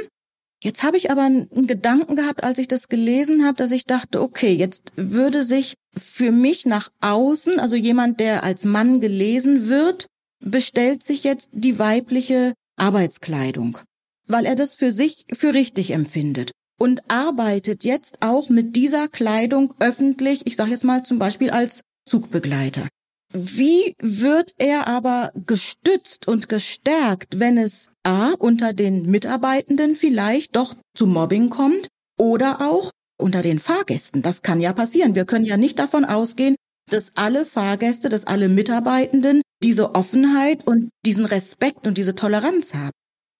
Jetzt 0.62 0.82
habe 0.82 0.96
ich 0.96 1.10
aber 1.10 1.22
einen 1.22 1.66
Gedanken 1.66 2.16
gehabt, 2.16 2.44
als 2.44 2.58
ich 2.58 2.66
das 2.66 2.88
gelesen 2.88 3.44
habe, 3.44 3.58
dass 3.58 3.72
ich 3.72 3.84
dachte, 3.84 4.22
okay, 4.22 4.52
jetzt 4.54 4.92
würde 4.96 5.44
sich 5.44 5.74
für 5.94 6.32
mich 6.32 6.64
nach 6.64 6.90
außen, 7.00 7.60
also 7.60 7.76
jemand, 7.76 8.20
der 8.20 8.42
als 8.42 8.64
Mann 8.64 9.00
gelesen 9.00 9.68
wird, 9.68 10.06
bestellt 10.46 11.02
sich 11.02 11.24
jetzt 11.24 11.50
die 11.52 11.78
weibliche 11.78 12.54
Arbeitskleidung, 12.76 13.78
weil 14.26 14.46
er 14.46 14.54
das 14.54 14.74
für 14.74 14.92
sich 14.92 15.26
für 15.32 15.54
richtig 15.54 15.90
empfindet 15.90 16.52
und 16.78 17.10
arbeitet 17.10 17.84
jetzt 17.84 18.22
auch 18.22 18.48
mit 18.48 18.76
dieser 18.76 19.08
Kleidung 19.08 19.74
öffentlich, 19.80 20.46
ich 20.46 20.56
sage 20.56 20.70
jetzt 20.70 20.84
mal 20.84 21.02
zum 21.02 21.18
Beispiel 21.18 21.50
als 21.50 21.82
Zugbegleiter. 22.06 22.86
Wie 23.32 23.94
wird 24.00 24.54
er 24.58 24.86
aber 24.86 25.32
gestützt 25.46 26.28
und 26.28 26.48
gestärkt, 26.48 27.40
wenn 27.40 27.58
es 27.58 27.90
a 28.04 28.30
unter 28.38 28.72
den 28.72 29.10
Mitarbeitenden 29.10 29.94
vielleicht 29.94 30.54
doch 30.54 30.76
zu 30.94 31.06
Mobbing 31.06 31.50
kommt 31.50 31.88
oder 32.16 32.60
auch 32.60 32.92
unter 33.18 33.42
den 33.42 33.58
Fahrgästen? 33.58 34.22
Das 34.22 34.42
kann 34.42 34.60
ja 34.60 34.72
passieren. 34.72 35.16
Wir 35.16 35.24
können 35.24 35.44
ja 35.44 35.56
nicht 35.56 35.78
davon 35.78 36.04
ausgehen, 36.04 36.54
dass 36.90 37.16
alle 37.16 37.44
Fahrgäste, 37.44 38.08
dass 38.08 38.26
alle 38.26 38.48
Mitarbeitenden 38.48 39.42
diese 39.62 39.94
Offenheit 39.94 40.66
und 40.66 40.90
diesen 41.04 41.24
Respekt 41.24 41.86
und 41.86 41.98
diese 41.98 42.14
Toleranz 42.14 42.74
haben. 42.74 42.92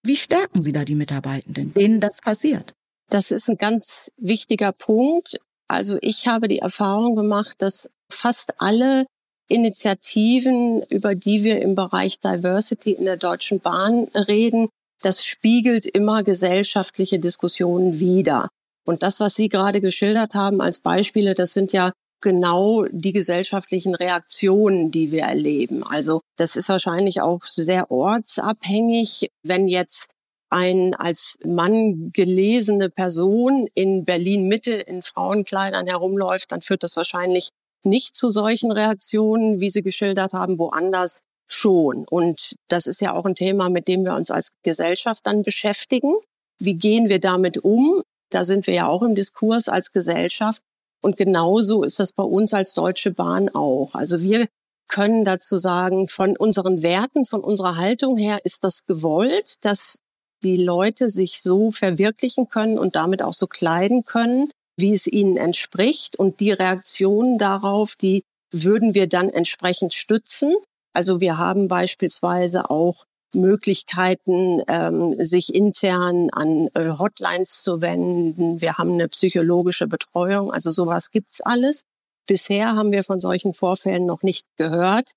Wie 0.05 0.17
stärken 0.17 0.63
Sie 0.63 0.73
da 0.73 0.85
die 0.85 0.95
Mitarbeitenden, 0.95 1.75
denen 1.75 2.01
das 2.01 2.21
passiert? 2.21 2.73
Das 3.11 3.31
ist 3.31 3.49
ein 3.49 3.57
ganz 3.57 4.11
wichtiger 4.17 4.73
Punkt. 4.73 5.39
Also 5.69 5.99
ich 6.01 6.27
habe 6.27 6.49
die 6.49 6.61
Erfahrung 6.61 7.15
gemacht, 7.15 7.57
dass 7.59 7.89
fast 8.11 8.61
alle 8.61 9.07
Initiativen, 9.49 10.83
über 10.89 11.15
die 11.15 11.45
wir 11.45 11.61
im 11.61 11.75
Bereich 11.75 12.19
Diversity 12.19 12.93
in 12.93 13.05
der 13.05 13.17
Deutschen 13.17 13.61
Bahn 13.61 14.05
reden, 14.15 14.69
das 15.03 15.25
spiegelt 15.25 15.87
immer 15.87 16.23
gesellschaftliche 16.23 17.19
Diskussionen 17.19 18.01
wider. 18.01 18.49
Und 18.85 19.03
das, 19.03 19.21
was 19.21 19.35
Sie 19.35 19.49
gerade 19.49 19.81
geschildert 19.81 20.35
haben 20.35 20.61
als 20.61 20.79
Beispiele, 20.79 21.35
das 21.35 21.53
sind 21.53 21.73
ja 21.73 21.93
genau 22.27 22.87
die 22.91 23.13
gesellschaftlichen 23.13 23.95
Reaktionen, 23.95 24.91
die 24.91 25.13
wir 25.13 25.23
erleben. 25.23 25.85
Also 25.85 26.23
das 26.35 26.57
ist 26.57 26.69
wahrscheinlich 26.69 27.21
auch 27.21 27.45
sehr 27.45 27.93
ortsabhängig. 27.93 29.31
Wenn 29.45 29.69
jetzt 29.69 30.11
ein 30.51 30.95
als 30.95 31.39
Mann 31.45 32.11
gelesene 32.13 32.91
Person 32.91 33.69
in 33.75 34.05
Berlin 34.05 34.49
Mitte 34.49 34.73
in 34.73 35.03
Frauenkleidern 35.03 35.87
herumläuft, 35.87 36.51
dann 36.51 36.63
führt 36.63 36.83
das 36.83 36.97
wahrscheinlich 36.97 37.51
nicht 37.85 38.17
zu 38.17 38.29
solchen 38.29 38.73
Reaktionen, 38.73 39.61
wie 39.61 39.71
Sie 39.71 39.83
geschildert 39.83 40.33
haben, 40.33 40.59
woanders 40.59 41.23
schon. 41.47 42.07
Und 42.11 42.57
das 42.67 42.89
ist 42.89 43.01
ja 43.01 43.13
auch 43.13 43.25
ein 43.25 43.37
Thema, 43.37 43.71
mit 43.71 43.87
dem 43.87 44.05
wir 44.05 44.17
uns 44.17 44.33
als 44.33 44.51
Gesellschaft 44.65 45.25
dann 45.25 45.43
beschäftigen. 45.43 46.13
Wie 46.59 46.75
gehen 46.75 47.09
wir 47.09 47.21
damit 47.21 47.59
um? 47.59 48.03
Da 48.31 48.45
sind 48.45 48.67
wir 48.67 48.75
ja 48.75 48.89
auch 48.89 49.03
im 49.03 49.15
Diskurs 49.15 49.69
als 49.69 49.93
Gesellschaft. 49.93 50.61
Und 51.07 51.17
genauso 51.17 51.85
ist 51.85 52.01
das 52.01 52.13
bei 52.13 52.25
uns 52.25 52.53
als 52.53 52.75
Deutsche 52.75 53.13
Bahn 53.13 53.49
auch. 53.49 53.95
Also 53.95 54.23
wir 54.23 54.49
können 54.89 55.25
dazu 55.25 55.57
sagen, 55.57 56.09
von 56.09 56.37
unseren 56.37 56.83
Werten, 56.83 57.25
von 57.25 57.43
unserer 57.43 57.77
Haltung 57.77 58.17
her 58.17 58.41
ist 58.43 58.65
das 58.65 58.87
gewollt, 58.87 59.65
dass 59.65 60.01
die 60.43 60.57
Leute 60.57 61.09
sich 61.09 61.41
so 61.43 61.71
verwirklichen 61.71 62.49
können 62.49 62.77
und 62.77 62.97
damit 62.97 63.23
auch 63.23 63.35
so 63.35 63.47
kleiden 63.47 64.05
können, 64.05 64.51
wie 64.77 64.95
es 64.95 65.07
ihnen 65.07 65.37
entspricht. 65.37 66.19
Und 66.19 66.41
die 66.41 66.51
Reaktionen 66.51 67.39
darauf, 67.39 67.95
die 67.95 68.25
würden 68.53 68.97
wir 68.97 69.07
dann 69.07 69.31
entsprechend 69.31 69.95
stützen. 69.95 70.57
Also 70.93 71.21
wir 71.21 71.39
haben 71.39 71.69
beispielsweise 71.69 72.69
auch 72.69 73.05
Möglichkeiten, 73.37 74.63
ähm, 74.69 75.15
sich 75.25 75.55
intern 75.55 76.31
an 76.31 76.69
äh, 76.75 76.93
Hotlines 76.99 77.63
zu 77.63 77.81
wenden. 77.81 78.61
Wir 78.61 78.79
haben 78.79 78.93
eine 78.93 79.09
psychologische 79.09 79.87
Betreuung, 79.87 80.53
also 80.53 80.71
sowas 80.71 81.11
gibt's 81.11 81.41
alles. 81.41 81.83
Bisher 82.27 82.75
haben 82.75 82.91
wir 82.91 83.05
von 83.05 83.21
solchen 83.21 83.53
Vorfällen 83.53 84.05
noch 84.05 84.23
nicht 84.23 84.47
gehört. 84.57 85.13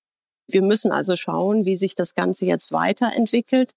Wir 0.48 0.62
müssen 0.62 0.92
also 0.92 1.16
schauen, 1.16 1.64
wie 1.64 1.76
sich 1.76 1.94
das 1.94 2.14
Ganze 2.14 2.46
jetzt 2.46 2.72
weiterentwickelt. 2.72 3.70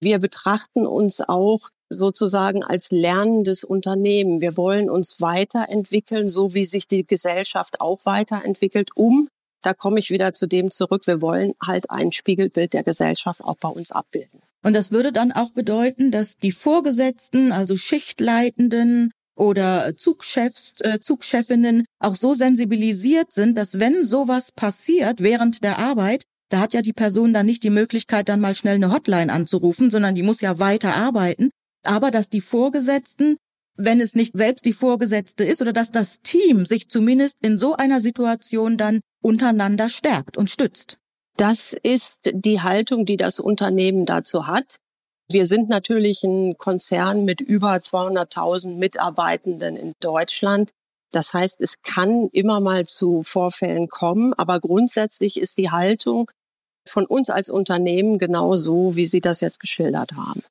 Wir 0.00 0.18
betrachten 0.18 0.84
uns 0.86 1.20
auch 1.20 1.68
sozusagen 1.88 2.64
als 2.64 2.90
lernendes 2.90 3.62
Unternehmen. 3.62 4.40
Wir 4.40 4.56
wollen 4.56 4.90
uns 4.90 5.20
weiterentwickeln, 5.20 6.28
so 6.28 6.54
wie 6.54 6.64
sich 6.64 6.88
die 6.88 7.06
Gesellschaft 7.06 7.80
auch 7.80 8.04
weiterentwickelt, 8.04 8.90
um, 8.96 9.28
da 9.62 9.74
komme 9.74 9.98
ich 9.98 10.10
wieder 10.10 10.32
zu 10.32 10.46
dem 10.46 10.70
zurück, 10.70 11.06
wir 11.06 11.22
wollen 11.22 11.52
halt 11.64 11.90
ein 11.90 12.12
Spiegelbild 12.12 12.72
der 12.72 12.82
Gesellschaft 12.82 13.42
auch 13.42 13.56
bei 13.56 13.68
uns 13.68 13.90
abbilden. 13.92 14.40
Und 14.62 14.74
das 14.74 14.92
würde 14.92 15.12
dann 15.12 15.32
auch 15.32 15.50
bedeuten, 15.50 16.10
dass 16.10 16.36
die 16.36 16.52
Vorgesetzten, 16.52 17.52
also 17.52 17.76
Schichtleitenden 17.76 19.10
oder 19.34 19.96
Zugchefs, 19.96 20.72
äh, 20.80 21.00
Zugchefinnen 21.00 21.84
auch 21.98 22.16
so 22.16 22.34
sensibilisiert 22.34 23.32
sind, 23.32 23.56
dass 23.56 23.78
wenn 23.78 24.04
sowas 24.04 24.52
passiert 24.52 25.20
während 25.22 25.64
der 25.64 25.78
Arbeit, 25.78 26.24
da 26.50 26.60
hat 26.60 26.74
ja 26.74 26.82
die 26.82 26.92
Person 26.92 27.32
dann 27.32 27.46
nicht 27.46 27.62
die 27.62 27.70
Möglichkeit, 27.70 28.28
dann 28.28 28.40
mal 28.40 28.54
schnell 28.54 28.74
eine 28.74 28.92
Hotline 28.92 29.32
anzurufen, 29.32 29.90
sondern 29.90 30.14
die 30.14 30.22
muss 30.22 30.42
ja 30.42 30.58
weiter 30.58 30.94
arbeiten. 30.94 31.50
Aber 31.84 32.10
dass 32.10 32.28
die 32.28 32.42
Vorgesetzten, 32.42 33.36
wenn 33.76 34.00
es 34.00 34.14
nicht 34.14 34.36
selbst 34.36 34.64
die 34.64 34.72
Vorgesetzte 34.72 35.44
ist, 35.44 35.62
oder 35.62 35.72
dass 35.72 35.90
das 35.90 36.20
Team 36.22 36.66
sich 36.66 36.88
zumindest 36.88 37.38
in 37.40 37.58
so 37.58 37.74
einer 37.74 38.00
Situation 38.00 38.76
dann 38.76 39.00
untereinander 39.22 39.88
stärkt 39.88 40.36
und 40.36 40.50
stützt. 40.50 40.98
Das 41.36 41.74
ist 41.82 42.30
die 42.32 42.60
Haltung, 42.60 43.06
die 43.06 43.16
das 43.16 43.40
Unternehmen 43.40 44.04
dazu 44.04 44.46
hat. 44.46 44.76
Wir 45.30 45.46
sind 45.46 45.68
natürlich 45.68 46.22
ein 46.24 46.58
Konzern 46.58 47.24
mit 47.24 47.40
über 47.40 47.74
200.000 47.76 48.76
Mitarbeitenden 48.76 49.76
in 49.76 49.94
Deutschland. 50.00 50.70
Das 51.10 51.32
heißt, 51.32 51.60
es 51.60 51.80
kann 51.82 52.28
immer 52.32 52.60
mal 52.60 52.84
zu 52.84 53.22
Vorfällen 53.22 53.88
kommen, 53.88 54.34
aber 54.34 54.60
grundsätzlich 54.60 55.40
ist 55.40 55.56
die 55.56 55.70
Haltung 55.70 56.30
von 56.86 57.06
uns 57.06 57.30
als 57.30 57.48
Unternehmen 57.48 58.18
genau 58.18 58.56
so, 58.56 58.96
wie 58.96 59.06
Sie 59.06 59.20
das 59.20 59.40
jetzt 59.40 59.60
geschildert 59.60 60.12
haben. 60.12 60.42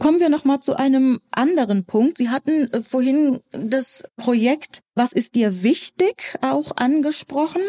Kommen 0.00 0.20
wir 0.20 0.28
noch 0.28 0.44
mal 0.44 0.60
zu 0.60 0.76
einem 0.76 1.20
anderen 1.30 1.84
Punkt. 1.84 2.18
Sie 2.18 2.28
hatten 2.28 2.72
äh, 2.72 2.82
vorhin 2.82 3.40
das 3.50 4.04
Projekt 4.16 4.80
Was 4.94 5.12
ist 5.12 5.34
dir 5.34 5.62
wichtig 5.62 6.36
auch 6.42 6.76
angesprochen. 6.76 7.62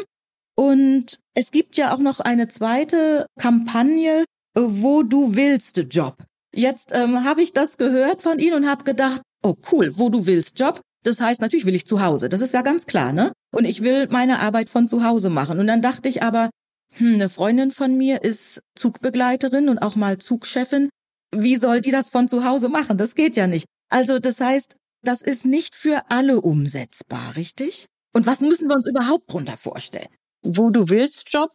Und 0.56 1.20
es 1.36 1.52
gibt 1.52 1.78
ja 1.78 1.94
auch 1.94 2.00
noch 2.00 2.20
eine 2.20 2.48
zweite 2.48 3.28
Kampagne, 3.40 4.26
äh, 4.56 4.62
wo 4.62 5.04
du 5.04 5.36
willst 5.36 5.78
Job. 5.92 6.24
Jetzt 6.56 6.92
ähm, 6.94 7.24
habe 7.24 7.44
ich 7.44 7.54
das 7.54 7.78
gehört 7.78 8.22
von 8.22 8.40
Ihnen 8.40 8.56
und 8.56 8.70
habe 8.70 8.84
gedacht, 8.84 9.22
oh 9.44 9.56
cool, 9.72 9.92
wo 9.98 10.10
du 10.10 10.26
willst 10.26 10.60
Job. 10.60 10.82
Das 11.04 11.22
heißt, 11.22 11.42
natürlich 11.42 11.66
will 11.66 11.76
ich 11.76 11.86
zu 11.86 12.02
Hause. 12.02 12.28
Das 12.28 12.42
ist 12.42 12.54
ja 12.54 12.64
ganz 12.64 12.88
klar, 12.88 13.14
ne? 13.14 13.32
Und 13.56 13.66
ich 13.66 13.84
will 13.84 14.08
meine 14.10 14.40
Arbeit 14.40 14.70
von 14.70 14.88
zu 14.88 15.04
Hause 15.04 15.30
machen. 15.30 15.60
Und 15.60 15.68
dann 15.68 15.82
dachte 15.82 16.10
ich 16.10 16.24
aber, 16.24 16.50
hm, 16.96 17.16
eine 17.16 17.30
Freundin 17.30 17.72
von 17.72 17.96
mir 17.96 18.24
ist 18.24 18.62
Zugbegleiterin 18.76 19.70
und 19.70 19.78
auch 19.80 19.96
mal 19.96 20.18
Zugchefin. 20.18 20.90
Wie 21.36 21.58
soll 21.58 21.82
die 21.82 21.92
das 21.92 22.10
von 22.10 22.28
zu 22.28 22.44
Hause 22.46 22.70
machen? 22.70 22.98
Das 22.98 23.16
geht 23.16 23.36
ja 23.36 23.48
nicht. 23.48 23.66
Also 23.90 24.20
das 24.20 24.40
heißt, 24.40 24.76
das 25.04 25.22
ist 25.22 25.46
nicht 25.46 25.76
für 25.76 26.10
alle 26.10 26.42
umsetzbar, 26.42 27.36
richtig? 27.36 27.86
Und 28.14 28.26
was 28.26 28.42
müssen 28.42 28.68
wir 28.68 28.76
uns 28.76 28.88
überhaupt 28.88 29.32
drunter 29.32 29.58
vorstellen? 29.58 30.10
Wo 30.44 30.70
du 30.70 30.90
willst 30.90 31.32
Job, 31.32 31.52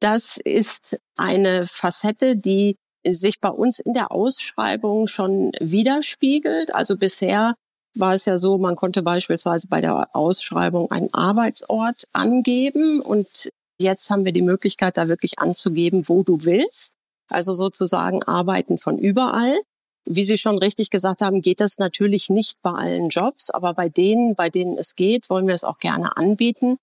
das 0.00 0.38
ist 0.42 0.98
eine 1.16 1.66
Facette, 1.66 2.36
die 2.36 2.76
sich 3.06 3.40
bei 3.40 3.50
uns 3.50 3.78
in 3.78 3.94
der 3.94 4.12
Ausschreibung 4.12 5.06
schon 5.06 5.52
widerspiegelt. 5.60 6.74
Also 6.74 6.96
bisher 6.96 7.54
war 7.96 8.14
es 8.14 8.24
ja 8.24 8.38
so, 8.38 8.58
man 8.58 8.76
konnte 8.76 9.02
beispielsweise 9.02 9.68
bei 9.68 9.80
der 9.80 10.14
Ausschreibung 10.14 10.90
einen 10.90 11.12
Arbeitsort 11.12 12.04
angeben 12.12 13.00
und 13.00 13.50
jetzt 13.78 14.10
haben 14.10 14.24
wir 14.24 14.32
die 14.32 14.42
Möglichkeit, 14.42 14.96
da 14.96 15.08
wirklich 15.08 15.38
anzugeben, 15.38 16.08
wo 16.08 16.22
du 16.22 16.38
willst. 16.42 16.93
Also 17.28 17.54
sozusagen 17.54 18.22
arbeiten 18.22 18.78
von 18.78 18.98
überall. 18.98 19.58
Wie 20.06 20.24
Sie 20.24 20.36
schon 20.36 20.58
richtig 20.58 20.90
gesagt 20.90 21.22
haben, 21.22 21.40
geht 21.40 21.60
das 21.60 21.78
natürlich 21.78 22.28
nicht 22.28 22.60
bei 22.62 22.72
allen 22.72 23.08
Jobs, 23.08 23.50
aber 23.50 23.72
bei 23.72 23.88
denen, 23.88 24.34
bei 24.34 24.50
denen 24.50 24.76
es 24.76 24.94
geht, 24.94 25.30
wollen 25.30 25.46
wir 25.46 25.54
es 25.54 25.64
auch 25.64 25.78
gerne 25.78 26.16
anbieten. 26.16 26.76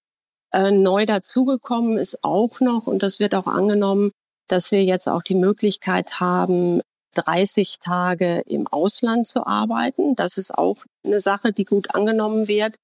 Äh, 0.54 0.72
neu 0.72 1.06
dazugekommen 1.06 1.98
ist 1.98 2.24
auch 2.24 2.60
noch, 2.60 2.88
und 2.88 3.04
das 3.04 3.20
wird 3.20 3.36
auch 3.36 3.48
angenommen, 3.48 4.12
dass 4.48 4.72
wir 4.72 4.84
jetzt 4.84 5.08
auch 5.08 5.22
die 5.22 5.36
Möglichkeit 5.36 6.20
haben, 6.20 6.82
30 7.14 7.80
Tage 7.80 8.42
im 8.48 8.68
Ausland 8.68 9.28
zu 9.28 9.46
arbeiten. 9.46 10.16
Das 10.16 10.38
ist 10.38 10.54
auch 10.58 10.84
eine 11.06 11.20
Sache, 11.20 11.52
die 11.52 11.66
gut 11.66 11.94
angenommen 11.94 12.48
wird. 12.48 12.76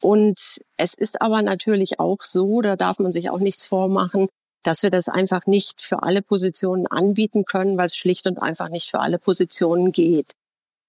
Und 0.00 0.60
es 0.76 0.94
ist 0.94 1.22
aber 1.22 1.42
natürlich 1.42 2.00
auch 2.00 2.22
so, 2.22 2.60
da 2.60 2.76
darf 2.76 2.98
man 2.98 3.12
sich 3.12 3.30
auch 3.30 3.38
nichts 3.38 3.66
vormachen, 3.66 4.28
dass 4.62 4.82
wir 4.82 4.90
das 4.90 5.08
einfach 5.08 5.46
nicht 5.46 5.82
für 5.82 6.02
alle 6.02 6.22
Positionen 6.22 6.86
anbieten 6.86 7.44
können, 7.44 7.76
weil 7.76 7.86
es 7.86 7.96
schlicht 7.96 8.26
und 8.26 8.40
einfach 8.40 8.68
nicht 8.68 8.90
für 8.90 9.00
alle 9.00 9.18
Positionen 9.18 9.92
geht. 9.92 10.32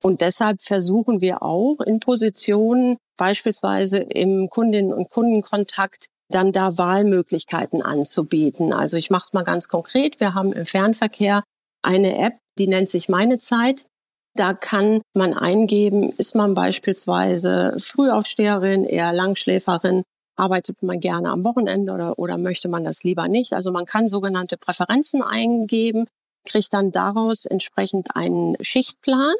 Und 0.04 0.22
deshalb 0.22 0.62
versuchen 0.62 1.22
wir 1.22 1.42
auch 1.42 1.80
in 1.80 2.00
Positionen, 2.00 2.98
beispielsweise 3.18 4.00
im 4.00 4.50
Kundinnen- 4.50 4.94
und 4.94 5.10
Kundenkontakt, 5.10 6.08
dann 6.30 6.52
da 6.52 6.78
Wahlmöglichkeiten 6.78 7.82
anzubieten. 7.82 8.74
Also 8.74 8.98
ich 8.98 9.10
mache 9.10 9.24
es 9.28 9.34
mal 9.34 9.44
ganz 9.44 9.68
konkret. 9.68 10.20
Wir 10.20 10.34
haben 10.34 10.52
im 10.52 10.66
Fernverkehr 10.66 11.44
eine 11.84 12.18
App, 12.18 12.38
die 12.58 12.68
nennt 12.68 12.90
sich 12.90 13.08
Meine 13.08 13.40
Zeit. 13.40 13.86
Da 14.36 14.54
kann 14.54 15.02
man 15.16 15.34
eingeben, 15.34 16.12
ist 16.18 16.36
man 16.36 16.56
beispielsweise 16.56 17.78
Frühaufsteherin, 17.80 18.84
eher 18.84 19.14
Langschläferin, 19.14 20.04
arbeitet 20.36 20.84
man 20.84 21.00
gerne 21.00 21.30
am 21.30 21.44
Wochenende 21.44 21.94
oder, 21.94 22.18
oder 22.20 22.38
möchte 22.38 22.68
man 22.68 22.84
das 22.84 23.04
lieber 23.04 23.28
nicht. 23.28 23.54
Also 23.54 23.72
man 23.72 23.86
kann 23.86 24.08
sogenannte 24.08 24.58
Präferenzen 24.58 25.22
eingeben, 25.22 26.06
kriegt 26.46 26.74
dann 26.74 26.92
daraus 26.92 27.46
entsprechend 27.46 28.16
einen 28.16 28.56
Schichtplan 28.62 29.36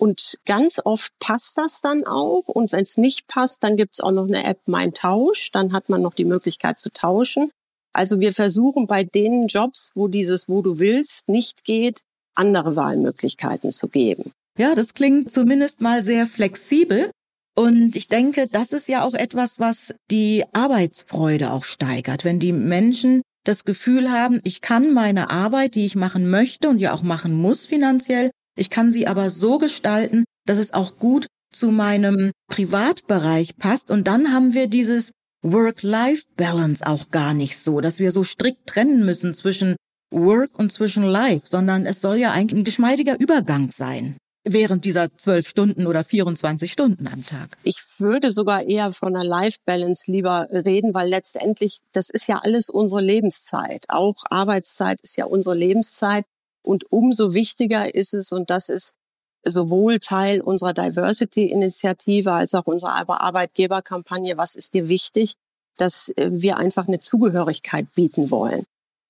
und 0.00 0.38
ganz 0.46 0.80
oft 0.82 1.12
passt 1.18 1.58
das 1.58 1.82
dann 1.82 2.06
auch. 2.06 2.48
Und 2.48 2.72
wenn 2.72 2.84
es 2.84 2.96
nicht 2.96 3.28
passt, 3.28 3.62
dann 3.62 3.76
gibt 3.76 3.96
es 3.96 4.00
auch 4.00 4.12
noch 4.12 4.26
eine 4.26 4.44
App 4.44 4.60
Mein 4.64 4.94
Tausch. 4.94 5.50
Dann 5.52 5.74
hat 5.74 5.90
man 5.90 6.00
noch 6.00 6.14
die 6.14 6.24
Möglichkeit 6.24 6.80
zu 6.80 6.90
tauschen. 6.90 7.50
Also 7.92 8.18
wir 8.18 8.32
versuchen 8.32 8.86
bei 8.86 9.04
den 9.04 9.46
Jobs, 9.46 9.92
wo 9.94 10.08
dieses 10.08 10.48
Wo 10.48 10.62
du 10.62 10.78
willst 10.78 11.28
nicht 11.28 11.64
geht, 11.64 12.00
andere 12.34 12.76
Wahlmöglichkeiten 12.76 13.72
zu 13.72 13.88
geben. 13.88 14.32
Ja, 14.56 14.74
das 14.74 14.94
klingt 14.94 15.30
zumindest 15.30 15.82
mal 15.82 16.02
sehr 16.02 16.26
flexibel. 16.26 17.10
Und 17.56 17.96
ich 17.96 18.08
denke, 18.08 18.46
das 18.50 18.72
ist 18.72 18.88
ja 18.88 19.02
auch 19.02 19.14
etwas, 19.14 19.58
was 19.58 19.94
die 20.10 20.44
Arbeitsfreude 20.52 21.52
auch 21.52 21.64
steigert, 21.64 22.24
wenn 22.24 22.38
die 22.38 22.52
Menschen 22.52 23.22
das 23.44 23.64
Gefühl 23.64 24.10
haben, 24.10 24.40
ich 24.44 24.60
kann 24.60 24.92
meine 24.92 25.30
Arbeit, 25.30 25.74
die 25.74 25.86
ich 25.86 25.96
machen 25.96 26.30
möchte 26.30 26.68
und 26.68 26.78
ja 26.78 26.92
auch 26.92 27.02
machen 27.02 27.32
muss 27.32 27.64
finanziell, 27.64 28.30
ich 28.56 28.70
kann 28.70 28.92
sie 28.92 29.06
aber 29.06 29.30
so 29.30 29.58
gestalten, 29.58 30.24
dass 30.46 30.58
es 30.58 30.74
auch 30.74 30.98
gut 30.98 31.26
zu 31.52 31.70
meinem 31.70 32.30
Privatbereich 32.48 33.56
passt. 33.56 33.90
Und 33.90 34.06
dann 34.06 34.32
haben 34.32 34.54
wir 34.54 34.66
dieses 34.66 35.12
Work-Life-Balance 35.42 36.86
auch 36.86 37.10
gar 37.10 37.34
nicht 37.34 37.58
so, 37.58 37.80
dass 37.80 37.98
wir 37.98 38.12
so 38.12 38.24
strikt 38.24 38.66
trennen 38.66 39.04
müssen 39.04 39.34
zwischen 39.34 39.76
Work 40.12 40.58
und 40.58 40.70
zwischen 40.70 41.02
Life, 41.02 41.46
sondern 41.46 41.86
es 41.86 42.00
soll 42.00 42.16
ja 42.16 42.32
eigentlich 42.32 42.60
ein 42.60 42.64
geschmeidiger 42.64 43.18
Übergang 43.18 43.70
sein 43.70 44.16
während 44.44 44.84
dieser 44.84 45.16
zwölf 45.16 45.48
Stunden 45.48 45.86
oder 45.86 46.04
24 46.04 46.72
Stunden 46.72 47.06
am 47.06 47.24
Tag. 47.24 47.58
Ich 47.62 47.78
würde 47.98 48.30
sogar 48.30 48.62
eher 48.62 48.92
von 48.92 49.14
einer 49.14 49.24
Life 49.24 49.58
Balance 49.64 50.10
lieber 50.10 50.48
reden, 50.50 50.94
weil 50.94 51.08
letztendlich 51.08 51.80
das 51.92 52.10
ist 52.10 52.26
ja 52.26 52.38
alles 52.42 52.70
unsere 52.70 53.02
Lebenszeit. 53.02 53.84
Auch 53.88 54.16
Arbeitszeit 54.30 55.00
ist 55.02 55.16
ja 55.16 55.26
unsere 55.26 55.54
Lebenszeit. 55.54 56.24
Und 56.62 56.92
umso 56.92 57.32
wichtiger 57.32 57.94
ist 57.94 58.12
es, 58.12 58.32
und 58.32 58.50
das 58.50 58.68
ist 58.68 58.96
sowohl 59.44 59.98
Teil 59.98 60.40
unserer 60.40 60.74
Diversity-Initiative 60.74 62.32
als 62.32 62.54
auch 62.54 62.66
unserer 62.66 63.08
Arbeitgeberkampagne, 63.08 64.36
was 64.36 64.54
ist 64.54 64.74
dir 64.74 64.88
wichtig, 64.88 65.34
dass 65.76 66.10
äh, 66.16 66.28
wir 66.30 66.58
einfach 66.58 66.88
eine 66.88 67.00
Zugehörigkeit 67.00 67.86
bieten 67.94 68.30
wollen. 68.30 68.64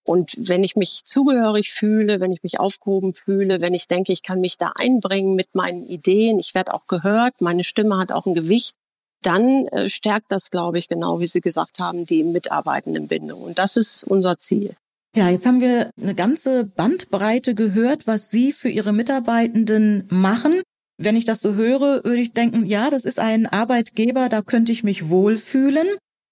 Und 0.05 0.35
wenn 0.39 0.65
ich 0.65 0.77
mich 0.77 1.03
zugehörig 1.05 1.73
fühle, 1.73 2.21
wenn 2.21 2.33
ich 2.33 2.43
mich 2.43 2.59
aufgehoben 2.59 3.15
fühle, 3.15 3.61
wenn 3.61 3.75
ich 3.75 3.87
denke, 3.87 4.13
ich 4.13 4.23
kann 4.23 4.41
mich 4.41 4.57
da 4.57 4.73
einbringen 4.75 5.35
mit 5.35 5.55
meinen 5.55 5.85
Ideen, 5.87 6.39
ich 6.39 6.55
werde 6.55 6.75
auch 6.75 6.87
gehört, 6.87 7.41
meine 7.41 7.65
Stimme 7.65 7.99
hat 7.99 8.11
auch 8.11 8.27
ein 8.27 8.35
Gewicht, 8.35 8.75
dann 9.23 9.67
äh, 9.67 9.89
stärkt 9.89 10.27
das, 10.31 10.51
glaube 10.51 10.79
ich, 10.79 10.89
genau 10.89 11.21
wie 11.21 11.27
Sie 11.27 11.41
gesagt 11.41 11.79
haben, 11.79 12.07
die 12.07 12.25
Mitarbeitendenbindung. 12.25 13.43
Und 13.43 13.59
das 13.59 13.77
ist 13.77 14.05
unser 14.05 14.39
Ziel. 14.39 14.75
Ja, 15.17 15.29
jetzt 15.29 15.45
haben 15.45 15.61
wir 15.61 15.91
eine 16.01 16.15
ganze 16.15 16.65
Bandbreite 16.65 17.55
gehört, 17.55 18.07
was 18.07 18.31
Sie 18.31 18.53
für 18.53 18.69
Ihre 18.69 18.93
Mitarbeitenden 18.93 20.07
machen. 20.09 20.63
Wenn 20.99 21.17
ich 21.17 21.25
das 21.25 21.41
so 21.41 21.55
höre, 21.55 22.05
würde 22.05 22.21
ich 22.21 22.33
denken, 22.33 22.65
ja, 22.65 22.91
das 22.91 23.05
ist 23.05 23.19
ein 23.19 23.47
Arbeitgeber, 23.47 24.29
da 24.29 24.43
könnte 24.43 24.71
ich 24.71 24.85
mich 24.85 25.09
wohlfühlen. 25.09 25.87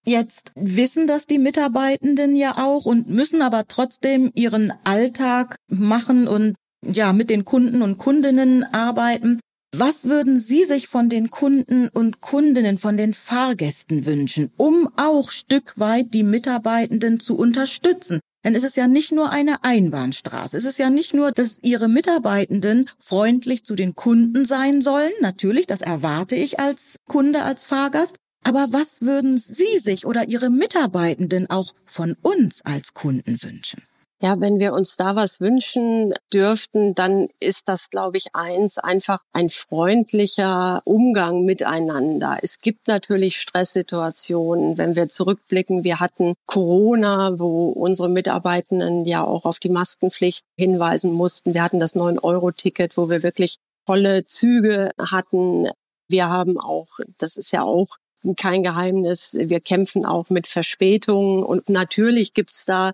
Jetzt 0.09 0.53
wissen 0.55 1.07
das 1.07 1.27
die 1.27 1.37
Mitarbeitenden 1.37 2.35
ja 2.35 2.57
auch 2.57 2.87
und 2.87 3.11
müssen 3.11 3.43
aber 3.43 3.69
trotzdem 3.69 4.33
ihren 4.35 4.73
Alltag 4.85 5.57
machen 5.69 6.27
und 6.27 6.55
ja, 6.83 7.13
mit 7.13 7.29
den 7.29 7.45
Kunden 7.45 7.83
und 7.83 7.99
Kundinnen 7.99 8.65
arbeiten. 8.65 9.39
Was 9.77 10.05
würden 10.05 10.39
Sie 10.39 10.65
sich 10.65 10.89
von 10.89 11.11
den 11.11 11.29
Kunden 11.29 11.89
und 11.89 12.23
Kundinnen, 12.23 12.79
von 12.79 12.97
den 12.97 13.13
Fahrgästen 13.13 14.07
wünschen, 14.07 14.51
um 14.57 14.89
auch 14.97 15.31
Stück 15.31 15.79
weit 15.79 16.15
die 16.15 16.23
Mitarbeitenden 16.23 17.21
zu 17.21 17.37
unterstützen? 17.37 18.21
Denn 18.47 18.55
es 18.55 18.65
ist 18.65 18.79
ja 18.79 18.89
nicht 18.89 19.13
nur 19.13 19.29
eine 19.29 19.63
Einbahnstraße. 19.63 20.57
Es 20.57 20.65
ist 20.65 20.79
ja 20.79 20.89
nicht 20.89 21.13
nur, 21.13 21.33
dass 21.33 21.59
Ihre 21.61 21.89
Mitarbeitenden 21.89 22.89
freundlich 22.99 23.63
zu 23.63 23.75
den 23.75 23.95
Kunden 23.95 24.47
sein 24.47 24.81
sollen. 24.81 25.13
Natürlich, 25.21 25.67
das 25.67 25.83
erwarte 25.83 26.35
ich 26.35 26.59
als 26.59 26.97
Kunde, 27.07 27.43
als 27.43 27.63
Fahrgast. 27.63 28.17
Aber 28.49 28.67
was 28.71 29.03
würden 29.03 29.37
Sie 29.37 29.77
sich 29.77 30.07
oder 30.07 30.27
Ihre 30.27 30.49
Mitarbeitenden 30.49 31.51
auch 31.51 31.75
von 31.85 32.17
uns 32.23 32.63
als 32.65 32.95
Kunden 32.95 33.43
wünschen? 33.43 33.83
Ja, 34.23 34.41
wenn 34.41 34.59
wir 34.59 34.73
uns 34.73 34.97
da 34.97 35.17
was 35.17 35.39
wünschen 35.39 36.15
dürften, 36.33 36.95
dann 36.95 37.29
ist 37.41 37.69
das, 37.69 37.91
glaube 37.91 38.17
ich, 38.17 38.29
eins, 38.33 38.79
einfach 38.79 39.23
ein 39.35 39.51
freundlicher 39.51 40.81
Umgang 40.87 41.45
miteinander. 41.45 42.39
Es 42.41 42.59
gibt 42.59 42.89
natürlich 42.89 43.39
Stresssituationen, 43.39 44.79
wenn 44.79 44.97
wir 44.97 45.09
zurückblicken. 45.09 45.85
Wir 45.85 46.01
hatten 46.01 46.33
Corona, 46.47 47.39
wo 47.39 47.69
unsere 47.69 48.09
Mitarbeitenden 48.09 49.05
ja 49.05 49.23
auch 49.23 49.45
auf 49.45 49.59
die 49.59 49.69
Maskenpflicht 49.69 50.43
hinweisen 50.57 51.13
mussten. 51.13 51.53
Wir 51.53 51.63
hatten 51.63 51.81
das 51.81 51.95
9-Euro-Ticket, 51.95 52.97
wo 52.97 53.11
wir 53.11 53.23
wirklich 53.23 53.57
volle 53.87 54.25
Züge 54.25 54.91
hatten. 54.99 55.69
Wir 56.09 56.31
haben 56.31 56.59
auch, 56.59 56.89
das 57.19 57.37
ist 57.37 57.53
ja 57.53 57.63
auch 57.63 57.99
kein 58.37 58.63
Geheimnis, 58.63 59.37
wir 59.39 59.61
kämpfen 59.61 60.05
auch 60.05 60.31
mit 60.31 60.47
Verspätungen 60.47 61.43
und 61.43 61.69
natürlich 61.69 62.35
gibt's 62.35 62.65
da 62.65 62.93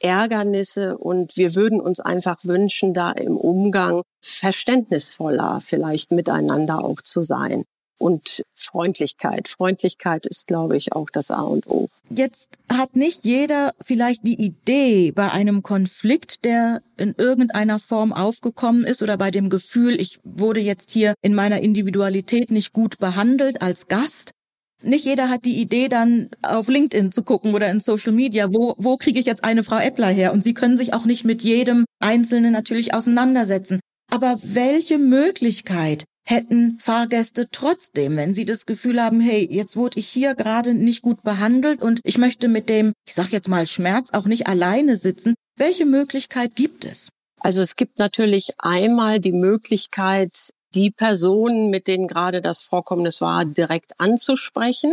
Ärgernisse 0.00 0.96
und 0.96 1.36
wir 1.36 1.54
würden 1.54 1.80
uns 1.80 2.00
einfach 2.00 2.38
wünschen, 2.44 2.94
da 2.94 3.12
im 3.12 3.36
Umgang 3.36 4.02
verständnisvoller 4.20 5.60
vielleicht 5.62 6.10
miteinander 6.12 6.84
auch 6.84 7.02
zu 7.02 7.22
sein. 7.22 7.64
und 8.00 8.42
Freundlichkeit. 8.56 9.48
Freundlichkeit 9.48 10.26
ist, 10.26 10.46
glaube 10.46 10.76
ich, 10.76 10.94
auch 10.94 11.10
das 11.10 11.30
A 11.30 11.42
und 11.42 11.66
O. 11.66 11.88
Jetzt 12.08 12.48
hat 12.72 12.96
nicht 12.96 13.24
jeder 13.24 13.74
vielleicht 13.80 14.26
die 14.26 14.40
Idee 14.42 15.12
bei 15.12 15.30
einem 15.30 15.62
Konflikt, 15.62 16.44
der 16.44 16.80
in 16.96 17.14
irgendeiner 17.16 17.78
Form 17.78 18.12
aufgekommen 18.12 18.84
ist 18.84 19.02
oder 19.02 19.16
bei 19.18 19.30
dem 19.30 19.50
Gefühl, 19.50 20.00
ich 20.00 20.18
wurde 20.24 20.60
jetzt 20.60 20.90
hier 20.90 21.14
in 21.20 21.34
meiner 21.34 21.60
Individualität 21.60 22.50
nicht 22.50 22.72
gut 22.72 22.98
behandelt 22.98 23.60
als 23.62 23.86
Gast. 23.86 24.32
Nicht 24.82 25.04
jeder 25.04 25.28
hat 25.28 25.44
die 25.44 25.60
Idee, 25.60 25.88
dann 25.88 26.30
auf 26.42 26.68
LinkedIn 26.68 27.12
zu 27.12 27.22
gucken 27.22 27.54
oder 27.54 27.70
in 27.70 27.80
Social 27.80 28.12
Media, 28.12 28.52
wo, 28.52 28.74
wo 28.78 28.96
kriege 28.96 29.20
ich 29.20 29.26
jetzt 29.26 29.44
eine 29.44 29.62
Frau 29.62 29.78
Eppler 29.78 30.08
her? 30.08 30.32
Und 30.32 30.42
sie 30.42 30.54
können 30.54 30.76
sich 30.76 30.94
auch 30.94 31.04
nicht 31.04 31.24
mit 31.24 31.42
jedem 31.42 31.84
Einzelnen 32.00 32.52
natürlich 32.52 32.94
auseinandersetzen. 32.94 33.80
Aber 34.10 34.38
welche 34.42 34.98
Möglichkeit 34.98 36.04
hätten 36.24 36.78
Fahrgäste 36.78 37.48
trotzdem, 37.50 38.16
wenn 38.16 38.34
sie 38.34 38.44
das 38.44 38.66
Gefühl 38.66 39.02
haben, 39.02 39.20
hey, 39.20 39.46
jetzt 39.50 39.76
wurde 39.76 39.98
ich 39.98 40.08
hier 40.08 40.34
gerade 40.34 40.74
nicht 40.74 41.02
gut 41.02 41.22
behandelt 41.22 41.82
und 41.82 42.00
ich 42.04 42.18
möchte 42.18 42.48
mit 42.48 42.68
dem, 42.68 42.92
ich 43.06 43.14
sag 43.14 43.32
jetzt 43.32 43.48
mal 43.48 43.66
Schmerz 43.66 44.10
auch 44.12 44.26
nicht 44.26 44.46
alleine 44.46 44.96
sitzen, 44.96 45.34
welche 45.56 45.86
Möglichkeit 45.86 46.54
gibt 46.54 46.84
es? 46.84 47.08
Also 47.40 47.62
es 47.62 47.74
gibt 47.74 47.98
natürlich 47.98 48.50
einmal 48.58 49.18
die 49.18 49.32
Möglichkeit, 49.32 50.50
die 50.74 50.90
Personen, 50.90 51.70
mit 51.70 51.86
denen 51.86 52.08
gerade 52.08 52.40
das 52.40 52.60
Vorkommnis 52.60 53.20
war, 53.20 53.44
direkt 53.44 53.98
anzusprechen. 53.98 54.92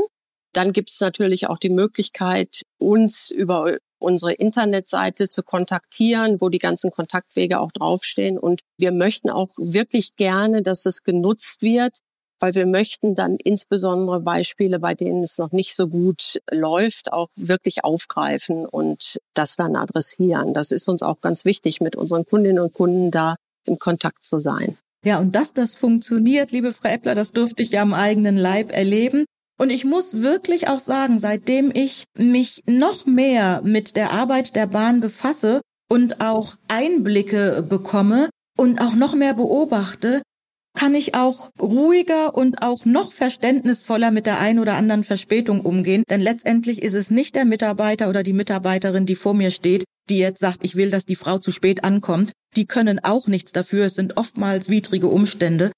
Dann 0.54 0.74
gibt 0.74 0.90
es 0.90 1.00
natürlich 1.00 1.48
auch 1.48 1.58
die 1.58 1.70
Möglichkeit, 1.70 2.62
uns 2.80 3.30
über 3.30 3.78
unsere 4.00 4.34
Internetseite 4.34 5.30
zu 5.30 5.44
kontaktieren, 5.44 6.40
wo 6.40 6.50
die 6.50 6.60
ganzen 6.60 6.92
Kontaktwege 6.92 7.60
auch 7.60 7.72
draufstehen. 7.72 8.38
Und 8.38 8.62
wir 8.78 8.92
möchten 8.92 9.30
auch 9.30 9.50
wirklich 9.58 10.16
gerne, 10.16 10.62
dass 10.62 10.84
das 10.84 11.04
genutzt 11.04 11.62
wird, 11.62 11.98
weil 12.40 12.54
wir 12.54 12.68
möchten 12.68 13.16
dann 13.16 13.36
insbesondere 13.36 14.20
Beispiele, 14.20 14.80
bei 14.80 14.94
denen 14.94 15.24
es 15.24 15.38
noch 15.38 15.52
nicht 15.52 15.76
so 15.76 15.88
gut 15.88 16.40
läuft, 16.52 17.12
auch 17.12 17.30
wirklich 17.36 17.84
aufgreifen 17.84 18.66
und 18.66 19.20
das 19.34 19.56
dann 19.56 19.76
adressieren. 19.76 20.54
Das 20.54 20.72
ist 20.72 20.88
uns 20.88 21.02
auch 21.02 21.20
ganz 21.20 21.46
wichtig, 21.46 21.82
mit 21.82 21.96
unseren 21.96 22.26
Kundinnen 22.26 22.60
und 22.60 22.74
Kunden 22.74 23.10
da 23.10 23.36
im 23.66 23.80
Kontakt 23.80 24.24
zu 24.26 24.38
sein. 24.38 24.78
Ja, 25.08 25.20
und 25.20 25.36
dass 25.36 25.54
das 25.54 25.74
funktioniert, 25.74 26.52
liebe 26.52 26.74
Frau 26.74 26.90
Eppler, 26.90 27.16
das 27.16 27.32
durfte 27.32 27.64
ich 27.64 27.72
ja 27.72 27.82
am 27.82 27.94
eigenen 27.94 28.36
Leib 28.36 28.76
erleben. 28.76 29.24
Und 29.58 29.70
ich 29.70 29.86
muss 29.86 30.22
wirklich 30.22 30.68
auch 30.68 30.82
sagen, 30.82 31.18
seitdem 31.18 31.72
ich 31.74 32.04
mich 32.18 32.62
noch 32.68 33.06
mehr 33.06 33.62
mit 33.64 33.96
der 33.96 34.12
Arbeit 34.12 34.58
der 34.58 34.68
Bahn 34.68 35.00
befasse 35.00 35.62
und 35.90 36.20
auch 36.20 36.56
Einblicke 36.68 37.64
bekomme 37.64 38.28
und 38.58 38.82
auch 38.82 38.96
noch 38.96 39.16
mehr 39.16 39.34
beobachte, 39.34 40.24
kann 40.78 40.94
ich 40.94 41.16
auch 41.16 41.52
ruhiger 41.58 42.36
und 42.36 42.62
auch 42.62 42.84
noch 42.84 43.14
verständnisvoller 43.14 44.12
mit 44.12 44.26
der 44.26 44.42
ein 44.42 44.60
oder 44.60 44.76
anderen 44.76 45.06
Verspätung 45.06 45.62
umgehen. 45.62 46.04
Denn 46.10 46.20
letztendlich 46.20 46.82
ist 46.82 46.96
es 46.96 47.12
nicht 47.12 47.36
der 47.36 47.46
Mitarbeiter 47.46 48.10
oder 48.10 48.24
die 48.24 48.34
Mitarbeiterin, 48.34 49.06
die 49.06 49.16
vor 49.16 49.34
mir 49.34 49.52
steht, 49.52 49.86
die 50.10 50.18
jetzt 50.18 50.42
sagt, 50.42 50.66
ich 50.66 50.76
will, 50.76 50.92
dass 50.92 51.06
die 51.06 51.16
Frau 51.16 51.38
zu 51.38 51.54
spät 51.54 51.86
ankommt. 51.86 52.34
Die 52.56 52.66
können 52.66 53.04
auch 53.04 53.28
nichts 53.28 53.52
dafür. 53.52 53.86
Es 53.86 53.96
sind 53.96 54.18
oftmals 54.18 54.70
widrige 54.70 55.08
Umstände. 55.08 55.72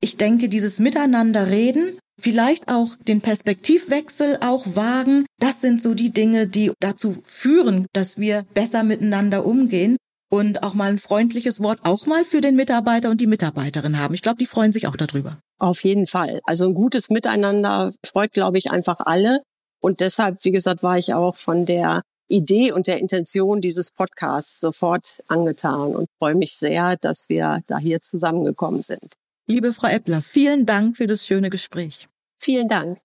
Ich 0.00 0.16
denke, 0.16 0.48
dieses 0.48 0.78
Miteinander 0.78 1.48
reden 1.48 1.98
vielleicht 2.20 2.68
auch 2.68 2.96
den 2.96 3.20
Perspektivwechsel 3.20 4.38
auch 4.40 4.76
wagen. 4.76 5.26
Das 5.38 5.60
sind 5.60 5.82
so 5.82 5.94
die 5.94 6.12
Dinge, 6.12 6.46
die 6.46 6.72
dazu 6.80 7.16
führen, 7.24 7.86
dass 7.92 8.18
wir 8.18 8.44
besser 8.54 8.82
miteinander 8.84 9.44
umgehen 9.44 9.96
und 10.30 10.62
auch 10.62 10.74
mal 10.74 10.90
ein 10.90 10.98
freundliches 10.98 11.62
Wort 11.62 11.80
auch 11.84 12.06
mal 12.06 12.24
für 12.24 12.40
den 12.40 12.56
Mitarbeiter 12.56 13.10
und 13.10 13.20
die 13.20 13.26
Mitarbeiterin 13.26 13.98
haben. 13.98 14.14
Ich 14.14 14.22
glaube, 14.22 14.38
die 14.38 14.46
freuen 14.46 14.72
sich 14.72 14.86
auch 14.86 14.96
darüber. 14.96 15.38
Auf 15.58 15.84
jeden 15.84 16.06
Fall. 16.06 16.40
Also 16.44 16.66
ein 16.66 16.74
gutes 16.74 17.10
Miteinander 17.10 17.92
freut, 18.04 18.32
glaube 18.32 18.58
ich, 18.58 18.70
einfach 18.70 19.00
alle. 19.00 19.42
Und 19.80 20.00
deshalb, 20.00 20.44
wie 20.44 20.52
gesagt, 20.52 20.82
war 20.82 20.96
ich 20.96 21.12
auch 21.12 21.36
von 21.36 21.66
der 21.66 22.02
Idee 22.32 22.72
und 22.72 22.86
der 22.86 22.98
Intention 22.98 23.60
dieses 23.60 23.90
Podcasts 23.90 24.58
sofort 24.58 25.22
angetan 25.28 25.94
und 25.94 26.08
freue 26.18 26.34
mich 26.34 26.56
sehr, 26.56 26.96
dass 26.96 27.28
wir 27.28 27.60
da 27.66 27.78
hier 27.78 28.00
zusammengekommen 28.00 28.82
sind. 28.82 29.12
Liebe 29.46 29.72
Frau 29.72 29.88
Eppler, 29.88 30.22
vielen 30.22 30.66
Dank 30.66 30.96
für 30.96 31.06
das 31.06 31.26
schöne 31.26 31.50
Gespräch. 31.50 32.08
Vielen 32.38 32.68
Dank. 32.68 32.98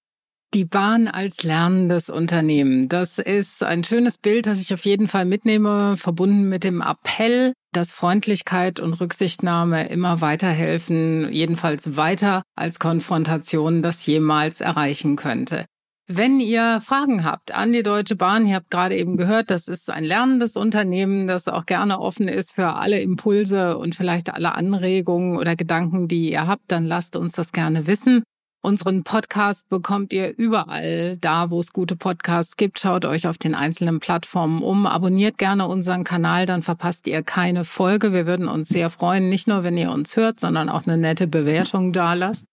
Die 0.53 0.63
Bahn 0.63 1.09
als 1.09 1.43
lernendes 1.43 2.09
Unternehmen. 2.09 2.87
Das 2.87 3.19
ist 3.19 3.63
ein 3.63 3.83
schönes 3.83 4.17
Bild, 4.17 4.45
das 4.45 4.61
ich 4.61 4.73
auf 4.73 4.85
jeden 4.85 5.09
Fall 5.09 5.25
mitnehme, 5.25 5.97
verbunden 5.97 6.47
mit 6.47 6.63
dem 6.63 6.81
Appell, 6.81 7.51
dass 7.73 7.91
Freundlichkeit 7.91 8.79
und 8.79 8.93
Rücksichtnahme 8.93 9.89
immer 9.89 10.21
weiterhelfen, 10.21 11.31
jedenfalls 11.33 11.97
weiter 11.97 12.43
als 12.55 12.79
Konfrontation 12.79 13.81
das 13.81 14.05
jemals 14.05 14.61
erreichen 14.61 15.17
könnte. 15.17 15.65
Wenn 16.09 16.39
ihr 16.39 16.79
Fragen 16.79 17.25
habt 17.25 17.53
an 17.53 17.73
die 17.73 17.83
Deutsche 17.83 18.15
Bahn, 18.15 18.47
ihr 18.47 18.55
habt 18.55 18.71
gerade 18.71 18.95
eben 18.95 19.17
gehört, 19.17 19.49
das 19.49 19.67
ist 19.67 19.89
ein 19.89 20.05
lernendes 20.05 20.55
Unternehmen, 20.55 21.27
das 21.27 21.49
auch 21.49 21.65
gerne 21.65 21.99
offen 21.99 22.29
ist 22.29 22.53
für 22.53 22.75
alle 22.75 23.01
Impulse 23.01 23.77
und 23.77 23.93
vielleicht 23.93 24.33
alle 24.33 24.55
Anregungen 24.55 25.37
oder 25.37 25.57
Gedanken, 25.57 26.07
die 26.07 26.31
ihr 26.31 26.47
habt, 26.47 26.63
dann 26.69 26.85
lasst 26.85 27.17
uns 27.17 27.33
das 27.33 27.51
gerne 27.51 27.87
wissen. 27.87 28.23
Unseren 28.61 29.03
Podcast 29.03 29.67
bekommt 29.67 30.13
ihr 30.13 30.33
überall 30.37 31.17
da, 31.17 31.49
wo 31.49 31.59
es 31.59 31.73
gute 31.73 31.97
Podcasts 31.97 32.55
gibt. 32.55 32.79
Schaut 32.79 33.03
euch 33.03 33.27
auf 33.27 33.37
den 33.37 33.53
einzelnen 33.53 33.99
Plattformen 33.99 34.63
um. 34.63 34.85
Abonniert 34.85 35.37
gerne 35.37 35.67
unseren 35.67 36.05
Kanal, 36.05 36.45
dann 36.45 36.63
verpasst 36.63 37.07
ihr 37.07 37.21
keine 37.21 37.65
Folge. 37.65 38.13
Wir 38.13 38.25
würden 38.25 38.47
uns 38.47 38.69
sehr 38.69 38.89
freuen, 38.89 39.27
nicht 39.27 39.49
nur, 39.49 39.65
wenn 39.65 39.77
ihr 39.77 39.91
uns 39.91 40.15
hört, 40.15 40.39
sondern 40.39 40.69
auch 40.69 40.87
eine 40.87 40.97
nette 40.97 41.27
Bewertung 41.27 41.91
da 41.91 42.13
lasst 42.13 42.45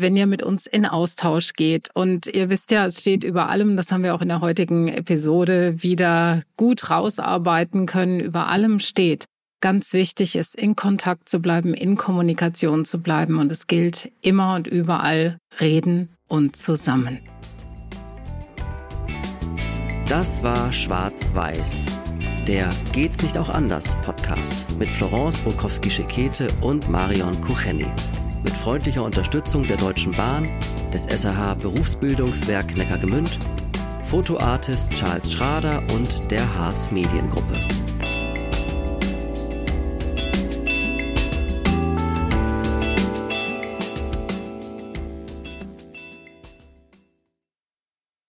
wenn 0.00 0.16
ihr 0.16 0.26
mit 0.26 0.42
uns 0.42 0.66
in 0.66 0.86
Austausch 0.86 1.52
geht. 1.54 1.88
Und 1.94 2.26
ihr 2.26 2.50
wisst 2.50 2.70
ja, 2.70 2.86
es 2.86 3.00
steht 3.00 3.24
über 3.24 3.48
allem, 3.48 3.76
das 3.76 3.92
haben 3.92 4.02
wir 4.02 4.14
auch 4.14 4.22
in 4.22 4.28
der 4.28 4.40
heutigen 4.40 4.88
Episode 4.88 5.82
wieder 5.82 6.42
gut 6.56 6.90
rausarbeiten 6.90 7.86
können, 7.86 8.20
über 8.20 8.48
allem 8.48 8.80
steht. 8.80 9.24
Ganz 9.60 9.92
wichtig 9.92 10.36
ist, 10.36 10.54
in 10.54 10.74
Kontakt 10.74 11.28
zu 11.28 11.40
bleiben, 11.40 11.74
in 11.74 11.96
Kommunikation 11.96 12.84
zu 12.84 13.02
bleiben. 13.02 13.38
Und 13.38 13.52
es 13.52 13.66
gilt 13.66 14.10
immer 14.22 14.54
und 14.54 14.66
überall 14.66 15.38
reden 15.60 16.08
und 16.28 16.56
zusammen. 16.56 17.20
Das 20.08 20.42
war 20.42 20.72
Schwarz-Weiß. 20.72 21.86
Der 22.48 22.70
Geht's 22.92 23.22
nicht 23.22 23.36
auch 23.38 23.50
anders 23.50 23.96
Podcast 24.02 24.66
mit 24.78 24.88
Florence 24.88 25.38
Bukowski-Schekete 25.38 26.48
und 26.62 26.88
Marion 26.88 27.40
Kucheni 27.42 27.86
mit 28.42 28.52
freundlicher 28.52 29.04
Unterstützung 29.04 29.62
der 29.66 29.76
Deutschen 29.76 30.12
Bahn, 30.12 30.48
des 30.92 31.04
SAH 31.04 31.54
Berufsbildungswerk 31.54 32.76
Neckargemünd, 32.76 33.38
Fotoartist 34.04 34.92
Charles 34.92 35.32
Schrader 35.32 35.82
und 35.94 36.30
der 36.30 36.54
Haas 36.56 36.90
Mediengruppe. 36.90 37.79